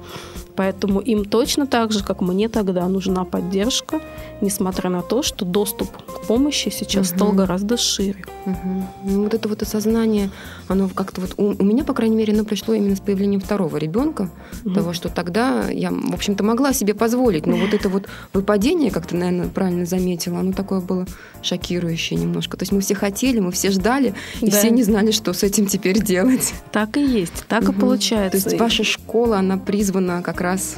Поэтому 0.55 0.99
им 0.99 1.25
точно 1.25 1.67
так 1.67 1.91
же, 1.91 2.03
как 2.03 2.21
мне 2.21 2.49
тогда, 2.49 2.87
нужна 2.87 3.23
поддержка, 3.23 4.01
несмотря 4.41 4.89
на 4.89 5.01
то, 5.01 5.23
что 5.23 5.45
доступ 5.45 5.89
к 5.91 6.27
помощи 6.27 6.69
сейчас 6.69 7.09
угу. 7.09 7.17
стал 7.17 7.31
гораздо 7.31 7.77
шире. 7.77 8.25
Угу. 8.45 8.87
Ну, 9.05 9.23
вот 9.23 9.33
это 9.33 9.47
вот 9.47 9.61
осознание, 9.61 10.29
оно 10.67 10.89
как-то 10.89 11.21
вот 11.21 11.33
у, 11.37 11.55
у 11.57 11.63
меня, 11.63 11.83
по 11.83 11.93
крайней 11.93 12.15
мере, 12.15 12.33
оно 12.33 12.43
пришло 12.43 12.73
именно 12.73 12.95
с 12.95 12.99
появлением 12.99 13.39
второго 13.39 13.77
ребенка, 13.77 14.29
угу. 14.65 14.73
того, 14.73 14.93
что 14.93 15.09
тогда 15.09 15.69
я, 15.69 15.91
в 15.91 16.13
общем-то, 16.13 16.43
могла 16.43 16.73
себе 16.73 16.93
позволить, 16.93 17.45
но 17.45 17.55
вот 17.55 17.73
это 17.73 17.89
вот 17.89 18.07
выпадение, 18.33 18.91
как 18.91 19.07
ты, 19.07 19.15
наверное, 19.15 19.47
правильно 19.49 19.85
заметила, 19.85 20.39
оно 20.39 20.51
такое 20.51 20.81
было 20.81 21.05
шокирующее 21.41 22.19
немножко. 22.19 22.57
То 22.57 22.63
есть 22.63 22.71
мы 22.71 22.81
все 22.81 22.95
хотели, 22.95 23.39
мы 23.39 23.51
все 23.51 23.71
ждали, 23.71 24.13
и 24.41 24.49
да. 24.49 24.57
все 24.57 24.69
не 24.69 24.83
знали, 24.83 25.11
что 25.11 25.33
с 25.33 25.43
этим 25.43 25.65
теперь 25.65 26.01
делать. 26.01 26.53
Так 26.71 26.97
и 26.97 27.05
есть, 27.05 27.45
так 27.47 27.63
угу. 27.63 27.71
и 27.71 27.75
получается. 27.75 28.43
То 28.43 28.49
есть 28.49 28.59
ваша 28.59 28.83
школа, 28.83 29.39
она 29.39 29.57
призвана 29.57 30.21
как 30.21 30.40
раз 30.41 30.77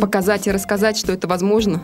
показать 0.00 0.46
и 0.46 0.50
рассказать, 0.50 0.96
что 0.96 1.12
это 1.12 1.28
возможно? 1.28 1.82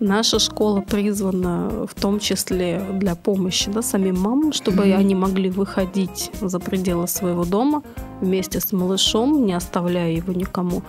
Наша 0.00 0.38
школа 0.38 0.80
призвана 0.80 1.86
в 1.86 1.94
том 2.00 2.18
числе 2.18 2.82
для 2.92 3.14
помощи 3.14 3.70
да, 3.70 3.80
самим 3.80 4.20
мамам, 4.20 4.52
чтобы 4.52 4.84
mm-hmm. 4.84 4.94
они 4.94 5.14
могли 5.14 5.50
выходить 5.50 6.30
за 6.40 6.58
пределы 6.58 7.06
своего 7.06 7.44
дома 7.44 7.82
вместе 8.20 8.60
с 8.60 8.72
малышом, 8.72 9.46
не 9.46 9.54
оставляя 9.54 10.10
его 10.10 10.32
никому. 10.32 10.82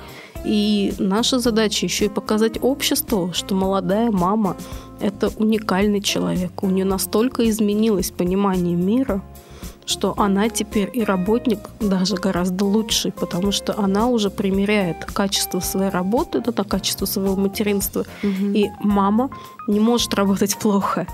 И 0.43 0.93
наша 0.99 1.39
задача 1.39 1.85
еще 1.85 2.05
и 2.05 2.09
показать 2.09 2.57
обществу, 2.61 3.31
что 3.33 3.55
молодая 3.55 4.11
мама– 4.11 4.57
это 4.99 5.29
уникальный 5.37 6.01
человек. 6.01 6.63
У 6.63 6.69
нее 6.69 6.85
настолько 6.85 7.47
изменилось 7.49 8.11
понимание 8.11 8.75
мира, 8.75 9.21
что 9.85 10.13
она 10.17 10.49
теперь 10.49 10.89
и 10.93 11.03
работник 11.03 11.59
даже 11.79 12.15
гораздо 12.15 12.65
лучший, 12.65 13.11
потому 13.11 13.51
что 13.51 13.77
она 13.77 14.07
уже 14.07 14.29
примеряет 14.29 15.05
качество 15.05 15.59
своей 15.59 15.89
работы, 15.89 16.39
это 16.39 16.63
качество 16.63 17.05
своего 17.05 17.35
материнства, 17.35 18.05
угу. 18.23 18.51
и 18.53 18.69
мама 18.79 19.29
не 19.67 19.79
может 19.79 20.13
работать 20.13 20.57
плохо. 20.57 21.07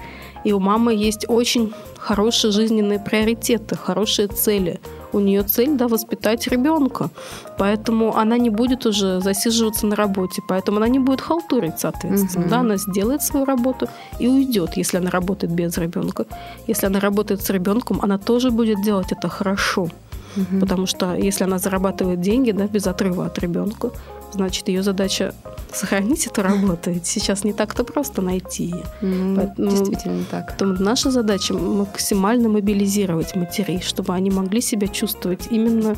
И 0.44 0.54
у 0.54 0.60
мамы 0.60 0.96
есть 0.96 1.26
очень 1.28 1.74
хорошие 1.98 2.52
жизненные 2.52 3.00
приоритеты, 3.00 3.76
хорошие 3.76 4.28
цели– 4.28 4.80
у 5.14 5.20
нее 5.20 5.44
цель, 5.44 5.78
да, 5.78 5.88
воспитать 5.88 6.48
ребенка. 6.48 7.10
Поэтому 7.58 8.18
она 8.18 8.38
не 8.38 8.50
будет 8.50 8.86
уже 8.86 9.20
засиживаться 9.22 9.88
на 9.88 9.96
работе, 9.96 10.42
поэтому 10.48 10.78
она 10.78 10.88
не 10.88 11.00
будет 11.00 11.22
халтурить, 11.22 11.80
соответственно. 11.80 12.46
Угу. 12.46 12.50
Да, 12.50 12.60
она 12.60 12.78
сделает 12.78 13.22
свою 13.22 13.46
работу 13.46 13.88
и 14.20 14.28
уйдет, 14.28 14.78
если 14.78 14.98
она 14.98 15.10
работает 15.10 15.54
без 15.54 15.78
ребенка. 15.78 16.26
Если 16.68 16.88
она 16.88 17.00
работает 17.00 17.42
с 17.42 17.50
ребенком, 17.50 18.00
она 18.02 18.18
тоже 18.18 18.52
будет 18.52 18.82
делать 18.84 19.12
это 19.12 19.30
хорошо. 19.30 19.90
Угу. 20.38 20.60
Потому 20.60 20.86
что 20.86 21.16
если 21.16 21.44
она 21.44 21.58
зарабатывает 21.58 22.22
деньги, 22.22 22.52
да, 22.52 22.68
без 22.68 22.88
отрыва 22.88 23.26
от 23.26 23.40
ребенка, 23.40 23.92
значит, 24.32 24.68
ее 24.68 24.84
задача 24.84 25.34
сохранить 25.74 26.28
эту 26.28 26.42
работу. 26.42 26.94
Сейчас 27.04 27.44
не 27.44 27.54
так-то 27.54 27.84
просто 27.84 28.22
найти 28.22 28.66
ее. 28.66 28.84
Ну, 29.02 29.36
Поэтому, 29.36 29.72
действительно 29.72 30.24
так. 30.30 30.48
Поэтому 30.48 30.74
наша 30.74 31.12
задача 31.12 31.54
максимально 31.54 32.50
мобилизировать 32.50 33.36
матерей, 33.36 33.82
чтобы 33.82 34.14
они 34.14 34.30
могли 34.30 34.62
себя 34.62 34.88
чувствовать 34.88 35.48
именно 35.52 35.96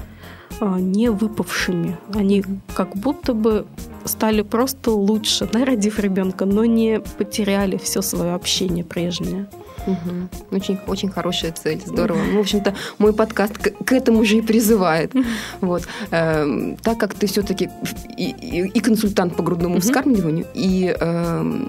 а, 0.60 0.80
не 0.80 1.10
выпавшими. 1.10 1.98
Они 2.14 2.44
как 2.76 2.96
будто 2.96 3.34
бы 3.34 3.66
стали 4.06 4.42
просто 4.42 4.92
лучше, 4.92 5.48
да, 5.52 5.66
родив 5.66 6.00
ребенка, 6.00 6.46
но 6.46 6.66
не 6.66 7.00
потеряли 7.18 7.78
все 7.78 8.02
свое 8.02 8.34
общение 8.34 8.84
прежнее. 8.84 9.48
Угу. 9.88 10.56
Очень, 10.56 10.80
очень 10.88 11.10
хорошая 11.10 11.52
цель, 11.52 11.82
здорово. 11.86 12.20
Ну, 12.32 12.38
в 12.38 12.42
общем-то, 12.42 12.76
мой 12.98 13.14
подкаст 13.14 13.58
к, 13.58 13.86
к 13.86 13.92
этому 13.92 14.24
же 14.26 14.38
и 14.38 14.42
призывает. 14.42 15.14
Вот. 15.62 15.84
Э, 16.12 16.76
так 16.82 16.98
как 16.98 17.14
ты 17.14 17.28
все-таки 17.28 17.70
и, 18.18 18.30
и, 18.30 18.68
и 18.68 18.80
консультант 18.80 19.36
по 19.36 19.44
грудному 19.44 19.80
вскармливанию, 19.80 20.46
и 20.54 20.96
э, 20.98 21.68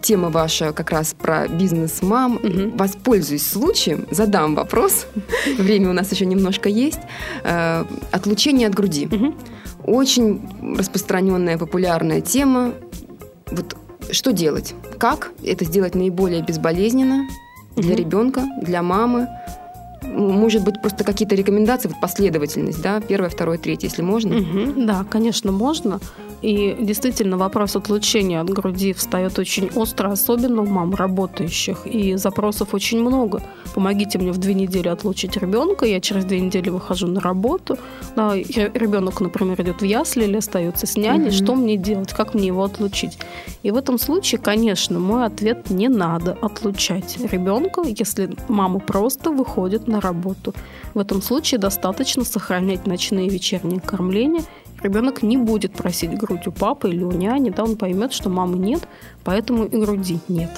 тема 0.00 0.30
ваша 0.30 0.72
как 0.72 0.90
раз 0.90 1.14
про 1.14 1.48
бизнес 1.48 2.02
мам, 2.02 2.40
воспользуюсь 2.74 3.46
случаем, 3.46 4.06
задам 4.10 4.54
вопрос. 4.54 5.06
Время 5.58 5.90
у 5.90 5.92
нас 5.92 6.12
еще 6.12 6.26
немножко 6.26 6.68
есть. 6.68 7.00
Э, 7.42 7.84
отлучение 8.12 8.68
от 8.68 8.74
груди. 8.74 9.08
Очень 9.84 10.40
распространенная, 10.78 11.58
популярная 11.58 12.20
тема. 12.20 12.72
Вот 13.50 13.76
что 14.10 14.32
делать? 14.32 14.74
Как 14.98 15.32
это 15.44 15.64
сделать 15.64 15.94
наиболее 15.94 16.42
безболезненно 16.42 17.26
для 17.76 17.92
угу. 17.92 17.98
ребенка, 17.98 18.44
для 18.62 18.82
мамы? 18.82 19.28
Может 20.02 20.64
быть, 20.64 20.80
просто 20.80 21.02
какие-то 21.02 21.34
рекомендации, 21.34 21.88
вот 21.88 22.00
последовательность, 22.00 22.82
да, 22.82 23.00
первое, 23.00 23.30
второе, 23.30 23.58
третье, 23.58 23.88
если 23.88 24.02
можно? 24.02 24.36
Угу, 24.36 24.84
да, 24.84 25.04
конечно, 25.08 25.50
можно. 25.50 26.00
И 26.44 26.76
действительно, 26.78 27.38
вопрос 27.38 27.74
отлучения 27.74 28.38
от 28.38 28.50
груди 28.50 28.92
встает 28.92 29.38
очень 29.38 29.70
остро, 29.74 30.10
особенно 30.12 30.60
у 30.60 30.66
мам 30.66 30.94
работающих. 30.94 31.86
И 31.86 32.16
запросов 32.16 32.74
очень 32.74 33.00
много. 33.00 33.42
Помогите 33.74 34.18
мне 34.18 34.30
в 34.30 34.36
две 34.36 34.52
недели 34.52 34.88
отлучить 34.88 35.38
ребенка, 35.38 35.86
я 35.86 36.02
через 36.02 36.26
две 36.26 36.40
недели 36.40 36.68
выхожу 36.68 37.06
на 37.06 37.22
работу. 37.22 37.78
Да, 38.14 38.36
ребенок, 38.36 39.22
например, 39.22 39.58
идет 39.62 39.80
в 39.80 39.84
ясли 39.86 40.24
или 40.24 40.36
остается 40.36 40.86
с 40.86 40.98
няней. 40.98 41.28
Mm-hmm. 41.28 41.44
Что 41.44 41.54
мне 41.54 41.78
делать? 41.78 42.12
Как 42.12 42.34
мне 42.34 42.48
его 42.48 42.62
отлучить? 42.62 43.16
И 43.62 43.70
в 43.70 43.76
этом 43.76 43.98
случае, 43.98 44.38
конечно, 44.38 45.00
мой 45.00 45.24
ответ 45.24 45.70
не 45.70 45.88
надо 45.88 46.36
отлучать 46.42 47.16
ребенка, 47.32 47.82
если 47.86 48.28
мама 48.48 48.80
просто 48.80 49.30
выходит 49.30 49.88
на 49.88 49.98
работу. 49.98 50.52
В 50.92 50.98
этом 50.98 51.22
случае 51.22 51.58
достаточно 51.58 52.22
сохранять 52.22 52.86
ночные 52.86 53.28
и 53.28 53.30
вечерние 53.30 53.80
кормления 53.80 54.42
ребенок 54.84 55.22
не 55.22 55.36
будет 55.36 55.72
просить 55.72 56.16
грудь 56.16 56.46
у 56.46 56.52
папы 56.52 56.90
или 56.90 57.02
у 57.02 57.10
няни, 57.10 57.50
да, 57.50 57.64
он 57.64 57.76
поймет, 57.76 58.12
что 58.12 58.28
мамы 58.28 58.58
нет, 58.58 58.86
поэтому 59.24 59.64
и 59.64 59.76
груди 59.76 60.20
нет. 60.28 60.50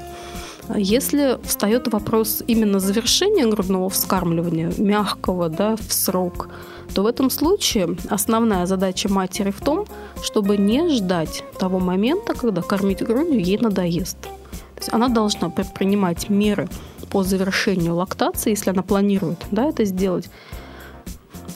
Если 0.74 1.38
встает 1.44 1.92
вопрос 1.92 2.42
именно 2.46 2.80
завершения 2.80 3.46
грудного 3.46 3.88
вскармливания, 3.88 4.72
мягкого, 4.78 5.48
да, 5.48 5.76
в 5.76 5.92
срок, 5.92 6.48
то 6.94 7.02
в 7.02 7.06
этом 7.06 7.30
случае 7.30 7.96
основная 8.10 8.66
задача 8.66 9.08
матери 9.08 9.50
в 9.50 9.60
том, 9.60 9.86
чтобы 10.22 10.56
не 10.56 10.88
ждать 10.88 11.44
того 11.58 11.78
момента, 11.78 12.34
когда 12.34 12.62
кормить 12.62 13.02
грудью 13.02 13.40
ей 13.40 13.58
надоест. 13.58 14.20
То 14.20 14.80
есть 14.80 14.92
она 14.92 15.08
должна 15.08 15.50
предпринимать 15.50 16.28
меры 16.28 16.68
по 17.10 17.22
завершению 17.22 17.94
лактации, 17.94 18.50
если 18.50 18.70
она 18.70 18.82
планирует 18.82 19.38
да, 19.50 19.66
это 19.66 19.84
сделать, 19.84 20.28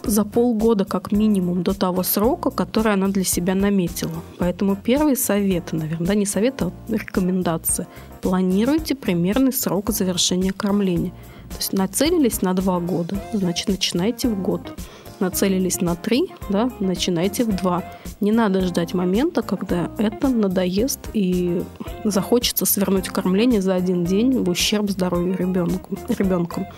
за 0.04 0.24
полгода 0.24 0.84
как 0.84 1.12
минимум 1.12 1.62
до 1.62 1.74
того 1.74 2.02
срока, 2.02 2.50
который 2.50 2.92
она 2.92 3.08
для 3.08 3.24
себя 3.24 3.54
наметила. 3.54 4.22
Поэтому 4.38 4.76
первый 4.76 5.16
совет, 5.16 5.72
наверное, 5.72 6.06
да, 6.06 6.14
не 6.14 6.26
совет, 6.26 6.62
а 6.62 6.72
рекомендация. 6.88 7.86
Планируйте 8.22 8.94
примерный 8.94 9.52
срок 9.52 9.90
завершения 9.90 10.52
кормления. 10.52 11.12
То 11.50 11.56
есть 11.56 11.72
нацелились 11.72 12.42
на 12.42 12.54
два 12.54 12.78
года, 12.80 13.20
значит, 13.32 13.68
начинайте 13.68 14.28
в 14.28 14.40
год. 14.40 14.78
Нацелились 15.18 15.82
на 15.82 15.96
три, 15.96 16.32
да, 16.48 16.70
начинайте 16.80 17.44
в 17.44 17.54
два. 17.54 17.84
Не 18.20 18.32
надо 18.32 18.62
ждать 18.62 18.94
момента, 18.94 19.42
когда 19.42 19.90
это 19.98 20.28
надоест 20.28 21.10
и 21.12 21.62
захочется 22.04 22.64
свернуть 22.64 23.08
кормление 23.08 23.60
за 23.60 23.74
один 23.74 24.04
день 24.04 24.42
в 24.42 24.48
ущерб 24.48 24.88
здоровью 24.88 25.36
ребенку. 25.36 25.98
ребенка. 26.08 26.72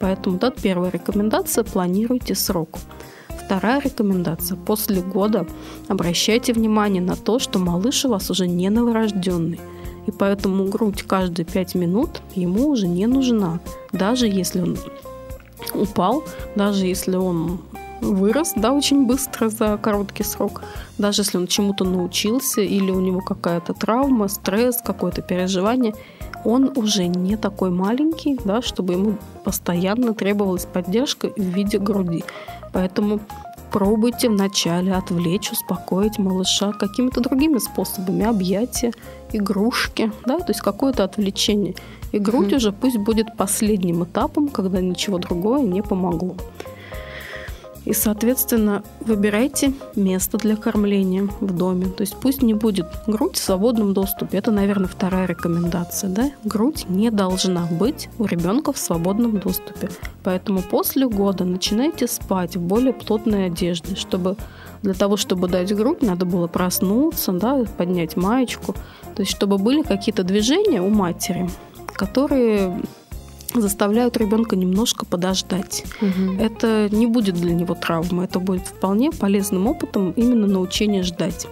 Поэтому 0.00 0.38
да, 0.38 0.50
первая 0.50 0.90
рекомендация– 0.90 1.62
планируйте 1.72 2.34
срок. 2.34 2.78
Вторая 3.28 3.80
рекомендация– 3.80 4.56
после 4.66 5.02
года 5.02 5.46
обращайте 5.88 6.54
внимание 6.54 7.02
на 7.02 7.16
то, 7.16 7.38
что 7.38 7.58
малыш 7.58 8.06
у 8.06 8.08
вас 8.08 8.30
уже 8.30 8.48
не 8.48 8.70
новорожденный. 8.70 9.60
И 10.06 10.10
поэтому 10.10 10.64
грудь 10.64 11.02
каждые 11.02 11.44
5 11.44 11.74
минут 11.74 12.22
ему 12.34 12.68
уже 12.68 12.88
не 12.88 13.06
нужна. 13.06 13.60
Даже 13.92 14.26
если 14.26 14.62
он 14.62 14.78
упал, 15.74 16.24
даже 16.56 16.86
если 16.86 17.16
он 17.16 17.60
вырос, 18.00 18.54
да, 18.56 18.72
очень 18.72 19.06
быстро 19.06 19.50
за 19.50 19.76
короткий 19.76 20.24
срок. 20.24 20.62
Даже 20.96 21.20
если 21.20 21.36
он 21.36 21.46
чему-то 21.46 21.84
научился 21.84 22.62
или 22.62 22.90
у 22.90 23.00
него 23.00 23.20
какая-то 23.20 23.74
травма, 23.74 24.28
стресс, 24.28 24.78
какое-то 24.82 25.20
переживание– 25.20 25.94
он 26.44 26.72
уже 26.76 27.06
не 27.06 27.36
такой 27.36 27.70
маленький, 27.70 28.38
да, 28.44 28.62
чтобы 28.62 28.94
ему 28.94 29.18
постоянно 29.44 30.14
требовалась 30.14 30.64
поддержка 30.64 31.30
в 31.36 31.40
виде 31.40 31.78
груди. 31.78 32.24
Поэтому 32.72 33.20
пробуйте 33.70 34.28
вначале 34.28 34.94
отвлечь, 34.94 35.52
успокоить 35.52 36.18
малыша 36.18 36.72
какими-то 36.72 37.20
другими 37.20 37.58
способами, 37.58 38.24
объятия, 38.24 38.92
игрушки, 39.32 40.12
да, 40.26 40.38
то 40.38 40.48
есть 40.48 40.60
какое-то 40.60 41.04
отвлечение. 41.04 41.74
И 42.12 42.18
грудь 42.18 42.48
mm-hmm. 42.48 42.56
уже 42.56 42.72
пусть 42.72 42.98
будет 42.98 43.36
последним 43.36 44.04
этапом, 44.04 44.48
когда 44.48 44.80
ничего 44.80 45.18
другое 45.18 45.62
не 45.62 45.82
помогло. 45.82 46.34
И, 47.90 47.92
соответственно, 47.92 48.84
выбирайте 49.00 49.72
место 49.96 50.38
для 50.38 50.54
кормления 50.54 51.28
в 51.40 51.52
доме. 51.52 51.86
То 51.86 52.02
есть 52.02 52.14
пусть 52.14 52.40
не 52.40 52.54
будет 52.54 52.86
грудь 53.08 53.34
в 53.34 53.42
свободном 53.42 53.94
доступе. 53.94 54.38
Это, 54.38 54.52
наверное, 54.52 54.86
вторая 54.86 55.26
рекомендация. 55.26 56.08
Да? 56.08 56.30
Грудь 56.44 56.86
не 56.88 57.10
должна 57.10 57.66
быть 57.66 58.08
у 58.20 58.26
ребенка 58.26 58.72
в 58.72 58.78
свободном 58.78 59.40
доступе. 59.40 59.90
Поэтому 60.22 60.62
после 60.62 61.08
года 61.08 61.42
начинайте 61.44 62.06
спать 62.06 62.54
в 62.54 62.60
более 62.60 62.92
плотной 62.92 63.46
одежде, 63.46 63.96
чтобы 63.96 64.36
для 64.84 64.94
того, 64.94 65.16
чтобы 65.16 65.48
дать 65.48 65.74
грудь, 65.74 66.00
надо 66.00 66.26
было 66.26 66.46
проснуться, 66.46 67.32
да, 67.32 67.64
поднять 67.76 68.16
маечку. 68.16 68.72
То 69.16 69.22
есть, 69.22 69.32
чтобы 69.32 69.58
были 69.58 69.82
какие-то 69.82 70.22
движения 70.22 70.80
у 70.80 70.90
матери, 70.90 71.50
которые 71.86 72.72
заставляют 73.54 74.16
ребенка 74.16 74.56
немножко 74.56 75.04
подождать. 75.06 75.84
Угу. 76.00 76.40
Это 76.40 76.88
не 76.90 77.06
будет 77.06 77.34
для 77.34 77.52
него 77.52 77.74
травмой, 77.74 78.26
это 78.26 78.38
будет 78.38 78.66
вполне 78.66 79.10
полезным 79.10 79.66
опытом 79.66 80.12
именно 80.12 80.46
научение 80.46 81.02
ждать. 81.02 81.46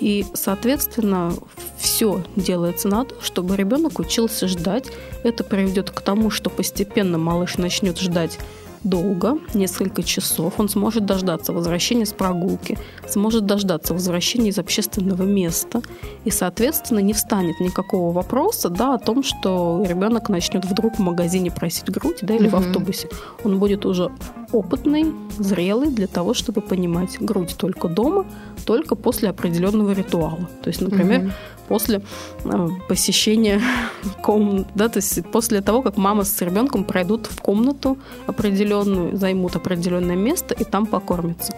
И, 0.00 0.26
соответственно, 0.34 1.32
все 1.78 2.24
делается 2.34 2.88
на 2.88 3.04
то, 3.04 3.14
чтобы 3.22 3.56
ребенок 3.56 4.00
учился 4.00 4.48
ждать. 4.48 4.90
Это 5.22 5.44
приведет 5.44 5.92
к 5.92 6.00
тому, 6.00 6.28
что 6.28 6.50
постепенно 6.50 7.18
малыш 7.18 7.56
начнет 7.56 8.00
ждать 8.00 8.38
долго, 8.84 9.38
несколько 9.54 10.02
часов. 10.02 10.54
Он 10.58 10.68
сможет 10.68 11.06
дождаться 11.06 11.52
возвращения 11.52 12.06
с 12.06 12.12
прогулки, 12.12 12.78
сможет 13.08 13.46
дождаться 13.46 13.94
возвращения 13.94 14.50
из 14.50 14.58
общественного 14.58 15.22
места. 15.22 15.82
И, 16.24 16.30
соответственно, 16.30 16.98
не 16.98 17.12
встанет 17.12 17.60
никакого 17.60 18.12
вопроса 18.12 18.68
да, 18.68 18.94
о 18.94 18.98
том, 18.98 19.22
что 19.22 19.84
ребенок 19.88 20.28
начнет 20.28 20.64
вдруг 20.64 20.96
в 20.96 21.00
магазине 21.00 21.50
просить 21.50 21.90
грудь 21.90 22.18
да, 22.22 22.34
или 22.34 22.48
угу. 22.48 22.56
в 22.56 22.60
автобусе. 22.60 23.08
Он 23.44 23.58
будет 23.58 23.86
уже 23.86 24.10
опытный, 24.52 25.06
зрелый 25.38 25.90
для 25.90 26.06
того, 26.06 26.34
чтобы 26.34 26.60
понимать 26.60 27.18
грудь 27.20 27.54
только 27.56 27.88
дома, 27.88 28.26
только 28.66 28.94
после 28.96 29.30
определенного 29.30 29.92
ритуала. 29.92 30.48
То 30.62 30.68
есть, 30.68 30.80
например, 30.80 31.20
угу 31.20 31.32
после 31.72 32.02
э, 32.44 32.68
посещения 32.86 33.58
комнаты, 34.22 34.68
да, 34.74 34.90
то 34.90 34.98
есть 34.98 35.24
после 35.32 35.62
того, 35.62 35.80
как 35.80 35.96
мама 35.96 36.24
с 36.24 36.42
ребенком 36.42 36.84
пройдут 36.84 37.28
в 37.28 37.40
комнату 37.40 37.96
определенную, 38.26 39.16
займут 39.16 39.56
определенное 39.56 40.14
место 40.14 40.54
и 40.54 40.64
там 40.64 40.84
покормятся. 40.84 41.54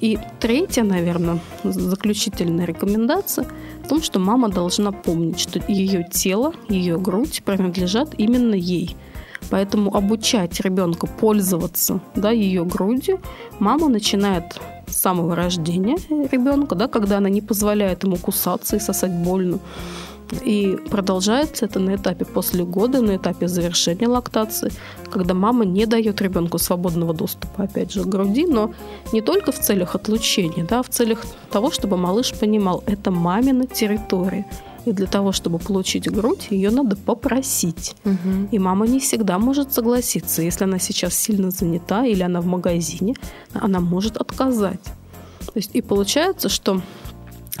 И 0.00 0.20
третья, 0.38 0.84
наверное, 0.84 1.40
заключительная 1.64 2.64
рекомендация 2.64 3.48
в 3.82 3.88
том, 3.88 4.00
что 4.00 4.20
мама 4.20 4.50
должна 4.50 4.92
помнить, 4.92 5.40
что 5.40 5.60
ее 5.66 6.06
тело, 6.12 6.52
ее 6.68 6.96
грудь 6.96 7.42
принадлежат 7.44 8.14
именно 8.18 8.54
ей. 8.54 8.94
Поэтому 9.50 9.96
обучать 9.96 10.60
ребенка 10.60 11.08
пользоваться 11.08 12.00
да, 12.14 12.30
ее 12.30 12.64
грудью 12.64 13.20
мама 13.58 13.88
начинает 13.88 14.60
с 14.86 14.96
самого 14.96 15.34
рождения 15.34 15.96
ребенка, 16.30 16.74
да, 16.74 16.88
когда 16.88 17.18
она 17.18 17.28
не 17.28 17.40
позволяет 17.40 18.04
ему 18.04 18.16
кусаться 18.16 18.76
и 18.76 18.80
сосать 18.80 19.12
больно. 19.12 19.58
И 20.44 20.76
продолжается 20.90 21.66
это 21.66 21.78
на 21.78 21.94
этапе 21.94 22.24
после 22.24 22.64
года, 22.64 23.00
на 23.00 23.16
этапе 23.16 23.46
завершения 23.46 24.08
лактации, 24.08 24.72
когда 25.10 25.34
мама 25.34 25.64
не 25.64 25.86
дает 25.86 26.20
ребенку 26.20 26.58
свободного 26.58 27.14
доступа, 27.14 27.64
опять 27.64 27.92
же, 27.92 28.02
к 28.02 28.06
груди, 28.06 28.44
но 28.44 28.72
не 29.12 29.20
только 29.20 29.52
в 29.52 29.60
целях 29.60 29.94
отлучения, 29.94 30.64
да, 30.64 30.80
а 30.80 30.82
в 30.82 30.88
целях 30.88 31.24
того, 31.50 31.70
чтобы 31.70 31.96
малыш 31.96 32.32
понимал, 32.32 32.82
это 32.86 33.10
мамина 33.10 33.66
территория. 33.66 34.46
И 34.86 34.92
для 34.92 35.06
того, 35.06 35.32
чтобы 35.32 35.58
получить 35.58 36.08
грудь, 36.10 36.46
ее 36.50 36.70
надо 36.70 36.96
попросить. 36.96 37.96
Мгм. 38.04 38.48
И 38.52 38.58
мама 38.58 38.86
не 38.86 39.00
всегда 39.00 39.38
может 39.38 39.72
согласиться. 39.72 40.42
Если 40.42 40.64
она 40.64 40.78
сейчас 40.78 41.14
сильно 41.14 41.50
занята 41.50 42.06
или 42.06 42.22
она 42.22 42.40
в 42.40 42.46
магазине, 42.46 43.16
она 43.52 43.80
может 43.80 44.16
отказать. 44.16 44.82
То 45.40 45.52
есть 45.56 45.70
и 45.74 45.82
получается, 45.82 46.48
что 46.48 46.80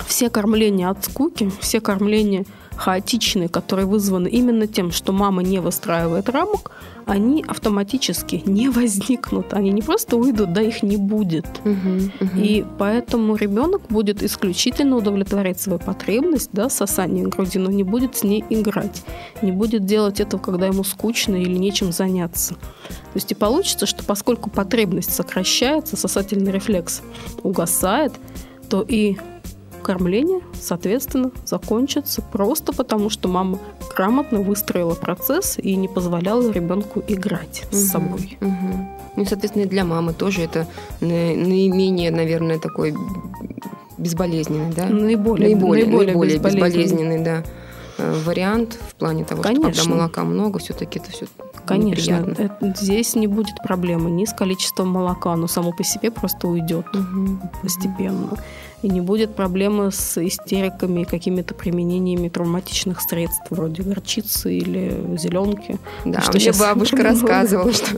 все 0.06 0.30
кормления 0.30 0.88
от 0.88 1.04
скуки, 1.04 1.50
все 1.60 1.80
кормления 1.80 2.46
хаотичные, 2.76 3.48
которые 3.48 3.86
вызваны 3.86 4.28
именно 4.28 4.66
тем, 4.66 4.92
что 4.92 5.12
мама 5.12 5.42
не 5.42 5.60
выстраивает 5.60 6.28
рамок, 6.28 6.72
они 7.06 7.44
автоматически 7.46 8.42
не 8.46 8.68
возникнут. 8.68 9.54
Они 9.54 9.70
не 9.70 9.82
просто 9.82 10.16
уйдут, 10.16 10.52
да 10.52 10.60
их 10.60 10.82
не 10.82 10.96
будет. 10.96 11.46
Мгм. 11.64 12.12
Мгм. 12.20 12.42
И 12.42 12.64
поэтому 12.78 13.36
ребенок 13.36 13.82
будет 13.88 14.22
исключительно 14.22 14.96
удовлетворять 14.96 15.60
свою 15.60 15.78
потребность, 15.78 16.50
да, 16.52 16.68
сосания 16.68 17.26
груди, 17.26 17.58
но 17.58 17.70
не 17.70 17.84
будет 17.84 18.16
с 18.16 18.24
ней 18.24 18.44
играть, 18.50 19.04
не 19.42 19.52
будет 19.52 19.84
делать 19.84 20.20
этого, 20.20 20.40
когда 20.40 20.66
ему 20.66 20.84
скучно 20.84 21.36
или 21.36 21.56
нечем 21.56 21.92
заняться. 21.92 22.54
То 22.54 23.14
есть 23.14 23.32
и 23.32 23.34
получится, 23.34 23.86
что 23.86 24.04
поскольку 24.04 24.50
потребность 24.50 25.14
сокращается, 25.14 25.96
сосательный 25.96 26.52
рефлекс 26.52 27.02
угасает, 27.42 28.12
то 28.68 28.84
и 28.86 29.16
кормление, 29.86 30.40
соответственно, 30.60 31.30
закончится 31.44 32.20
просто 32.20 32.72
потому, 32.72 33.08
что 33.08 33.28
мама 33.28 33.60
грамотно 33.96 34.40
выстроила 34.40 34.94
процесс 34.96 35.58
и 35.58 35.76
не 35.76 35.86
позволяла 35.86 36.50
ребенку 36.50 37.04
играть 37.06 37.64
с 37.70 37.82
Мгм. 37.82 37.86
собой. 38.08 38.36
Мгм. 38.40 38.88
Ну, 39.14 39.24
соответственно, 39.24 39.62
и 39.62 39.66
для 39.68 39.84
мамы 39.84 40.12
тоже 40.12 40.42
это 40.42 40.66
на- 41.00 41.06
наименее, 41.36 42.10
наверное, 42.10 42.58
такой 42.58 42.94
безболезненный, 43.96 44.74
да? 44.74 44.86
Наиболее, 44.86 45.54
наиболее, 45.54 45.84
наиболее 45.86 46.06
наиболее 46.06 46.38
безболезненный. 46.38 46.68
безболезненный, 46.68 47.24
да, 47.24 47.42
э, 47.98 48.22
вариант 48.26 48.78
в 48.90 48.94
плане 48.96 49.24
того, 49.24 49.42
что 49.42 49.52
Конечно. 49.52 49.82
когда 49.84 49.94
молока 49.96 50.24
много, 50.24 50.58
все-таки 50.58 50.98
это 50.98 51.10
все 51.12 51.26
Конечно, 51.64 51.90
неприятно. 52.26 52.32
это- 52.42 52.74
здесь 52.80 53.14
не 53.14 53.26
будет 53.26 53.56
проблемы 53.62 54.10
ни 54.10 54.24
с 54.24 54.32
количеством 54.32 54.88
молока, 54.88 55.32
оно 55.32 55.46
само 55.46 55.72
по 55.72 55.82
себе 55.84 56.10
просто 56.10 56.46
уйдет 56.48 56.86
Мгм. 56.92 57.40
постепенно. 57.62 58.30
И 58.86 58.88
не 58.88 59.00
будет 59.00 59.34
проблемы 59.34 59.90
с 59.90 60.16
истериками 60.24 61.00
и 61.00 61.04
какими-то 61.04 61.54
применениями 61.54 62.28
травматичных 62.28 63.00
средств, 63.00 63.42
вроде 63.50 63.82
горчицы 63.82 64.56
или 64.56 65.16
зеленки. 65.18 65.80
Да, 66.04 66.20
Что 66.20 66.38
мне 66.38 66.52
бабушка 66.52 66.96
рассказывала, 67.02 67.72
что 67.72 67.96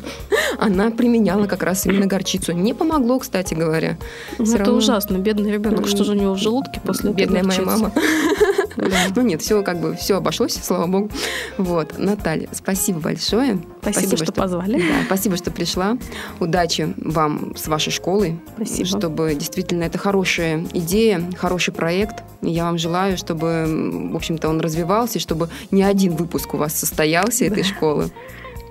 она 0.58 0.90
применяла 0.90 1.44
как 1.46 1.62
раз 1.62 1.84
именно 1.84 2.06
горчицу. 2.06 2.52
Не 2.52 2.72
помогло, 2.72 3.18
кстати 3.18 3.52
говоря. 3.52 3.98
Ну, 4.38 4.46
это 4.46 4.56
равно. 4.60 4.76
ужасно. 4.76 5.18
Бедный 5.18 5.52
ребенок, 5.52 5.86
что 5.88 6.04
же 6.04 6.12
у 6.12 6.14
него 6.14 6.32
в 6.32 6.38
желудке 6.38 6.80
после 6.80 7.10
этой 7.10 7.18
Бедная 7.18 7.44
моя 7.44 7.60
горчицы? 7.62 7.82
мама. 7.82 7.92
Ну 9.14 9.22
нет, 9.22 9.42
все 9.42 9.62
как 9.62 9.80
бы 9.80 9.94
все 9.94 10.16
обошлось, 10.16 10.54
слава 10.54 10.86
богу. 10.86 11.10
Вот, 11.56 11.98
Наталья, 11.98 12.48
спасибо 12.52 13.00
большое. 13.00 13.58
Спасибо, 13.82 14.16
что 14.16 14.32
позвали. 14.32 14.82
Спасибо, 15.06 15.36
что 15.36 15.50
пришла. 15.50 15.98
Удачи 16.40 16.94
вам 16.96 17.56
с 17.56 17.66
вашей 17.68 17.90
школой. 17.90 18.38
Спасибо. 18.56 18.86
Чтобы 18.86 19.34
действительно 19.34 19.84
это 19.84 19.98
хорошая 19.98 20.66
идея, 20.72 21.22
хороший 21.36 21.72
проект. 21.74 22.22
Я 22.42 22.64
вам 22.64 22.78
желаю, 22.78 23.16
чтобы, 23.16 24.10
в 24.12 24.16
общем-то, 24.16 24.48
он 24.48 24.60
развивался, 24.60 25.18
и 25.18 25.20
чтобы 25.20 25.48
не 25.70 25.82
один 25.82 26.14
выпуск 26.14 26.54
у 26.54 26.56
вас 26.56 26.74
состоялся 26.74 27.44
этой 27.44 27.64
школы. 27.64 28.10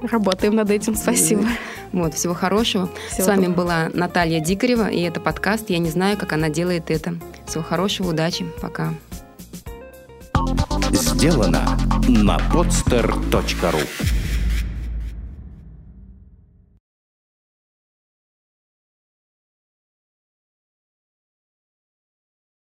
Работаем 0.02 0.56
над 0.56 0.70
этим. 0.70 0.96
Спасибо. 0.96 1.46
Вот, 1.92 2.14
всего 2.14 2.34
хорошего. 2.34 2.90
Всего 3.10 3.24
С 3.24 3.28
вами 3.28 3.46
доброго. 3.46 3.56
была 3.56 3.90
Наталья 3.94 4.40
Дикарева, 4.40 4.90
и 4.90 5.02
это 5.02 5.20
подкаст 5.20 5.70
«Я 5.70 5.80
не 5.80 5.90
знаю, 5.90 6.18
как 6.18 6.34
она 6.34 6.50
делает 6.50 6.92
это». 6.92 7.16
Всего 7.48 7.64
хорошего, 7.64 8.10
удачи, 8.10 8.46
пока. 8.62 8.94
Сделано 10.92 11.78
на 12.08 12.38
podster.ru 12.38 14.17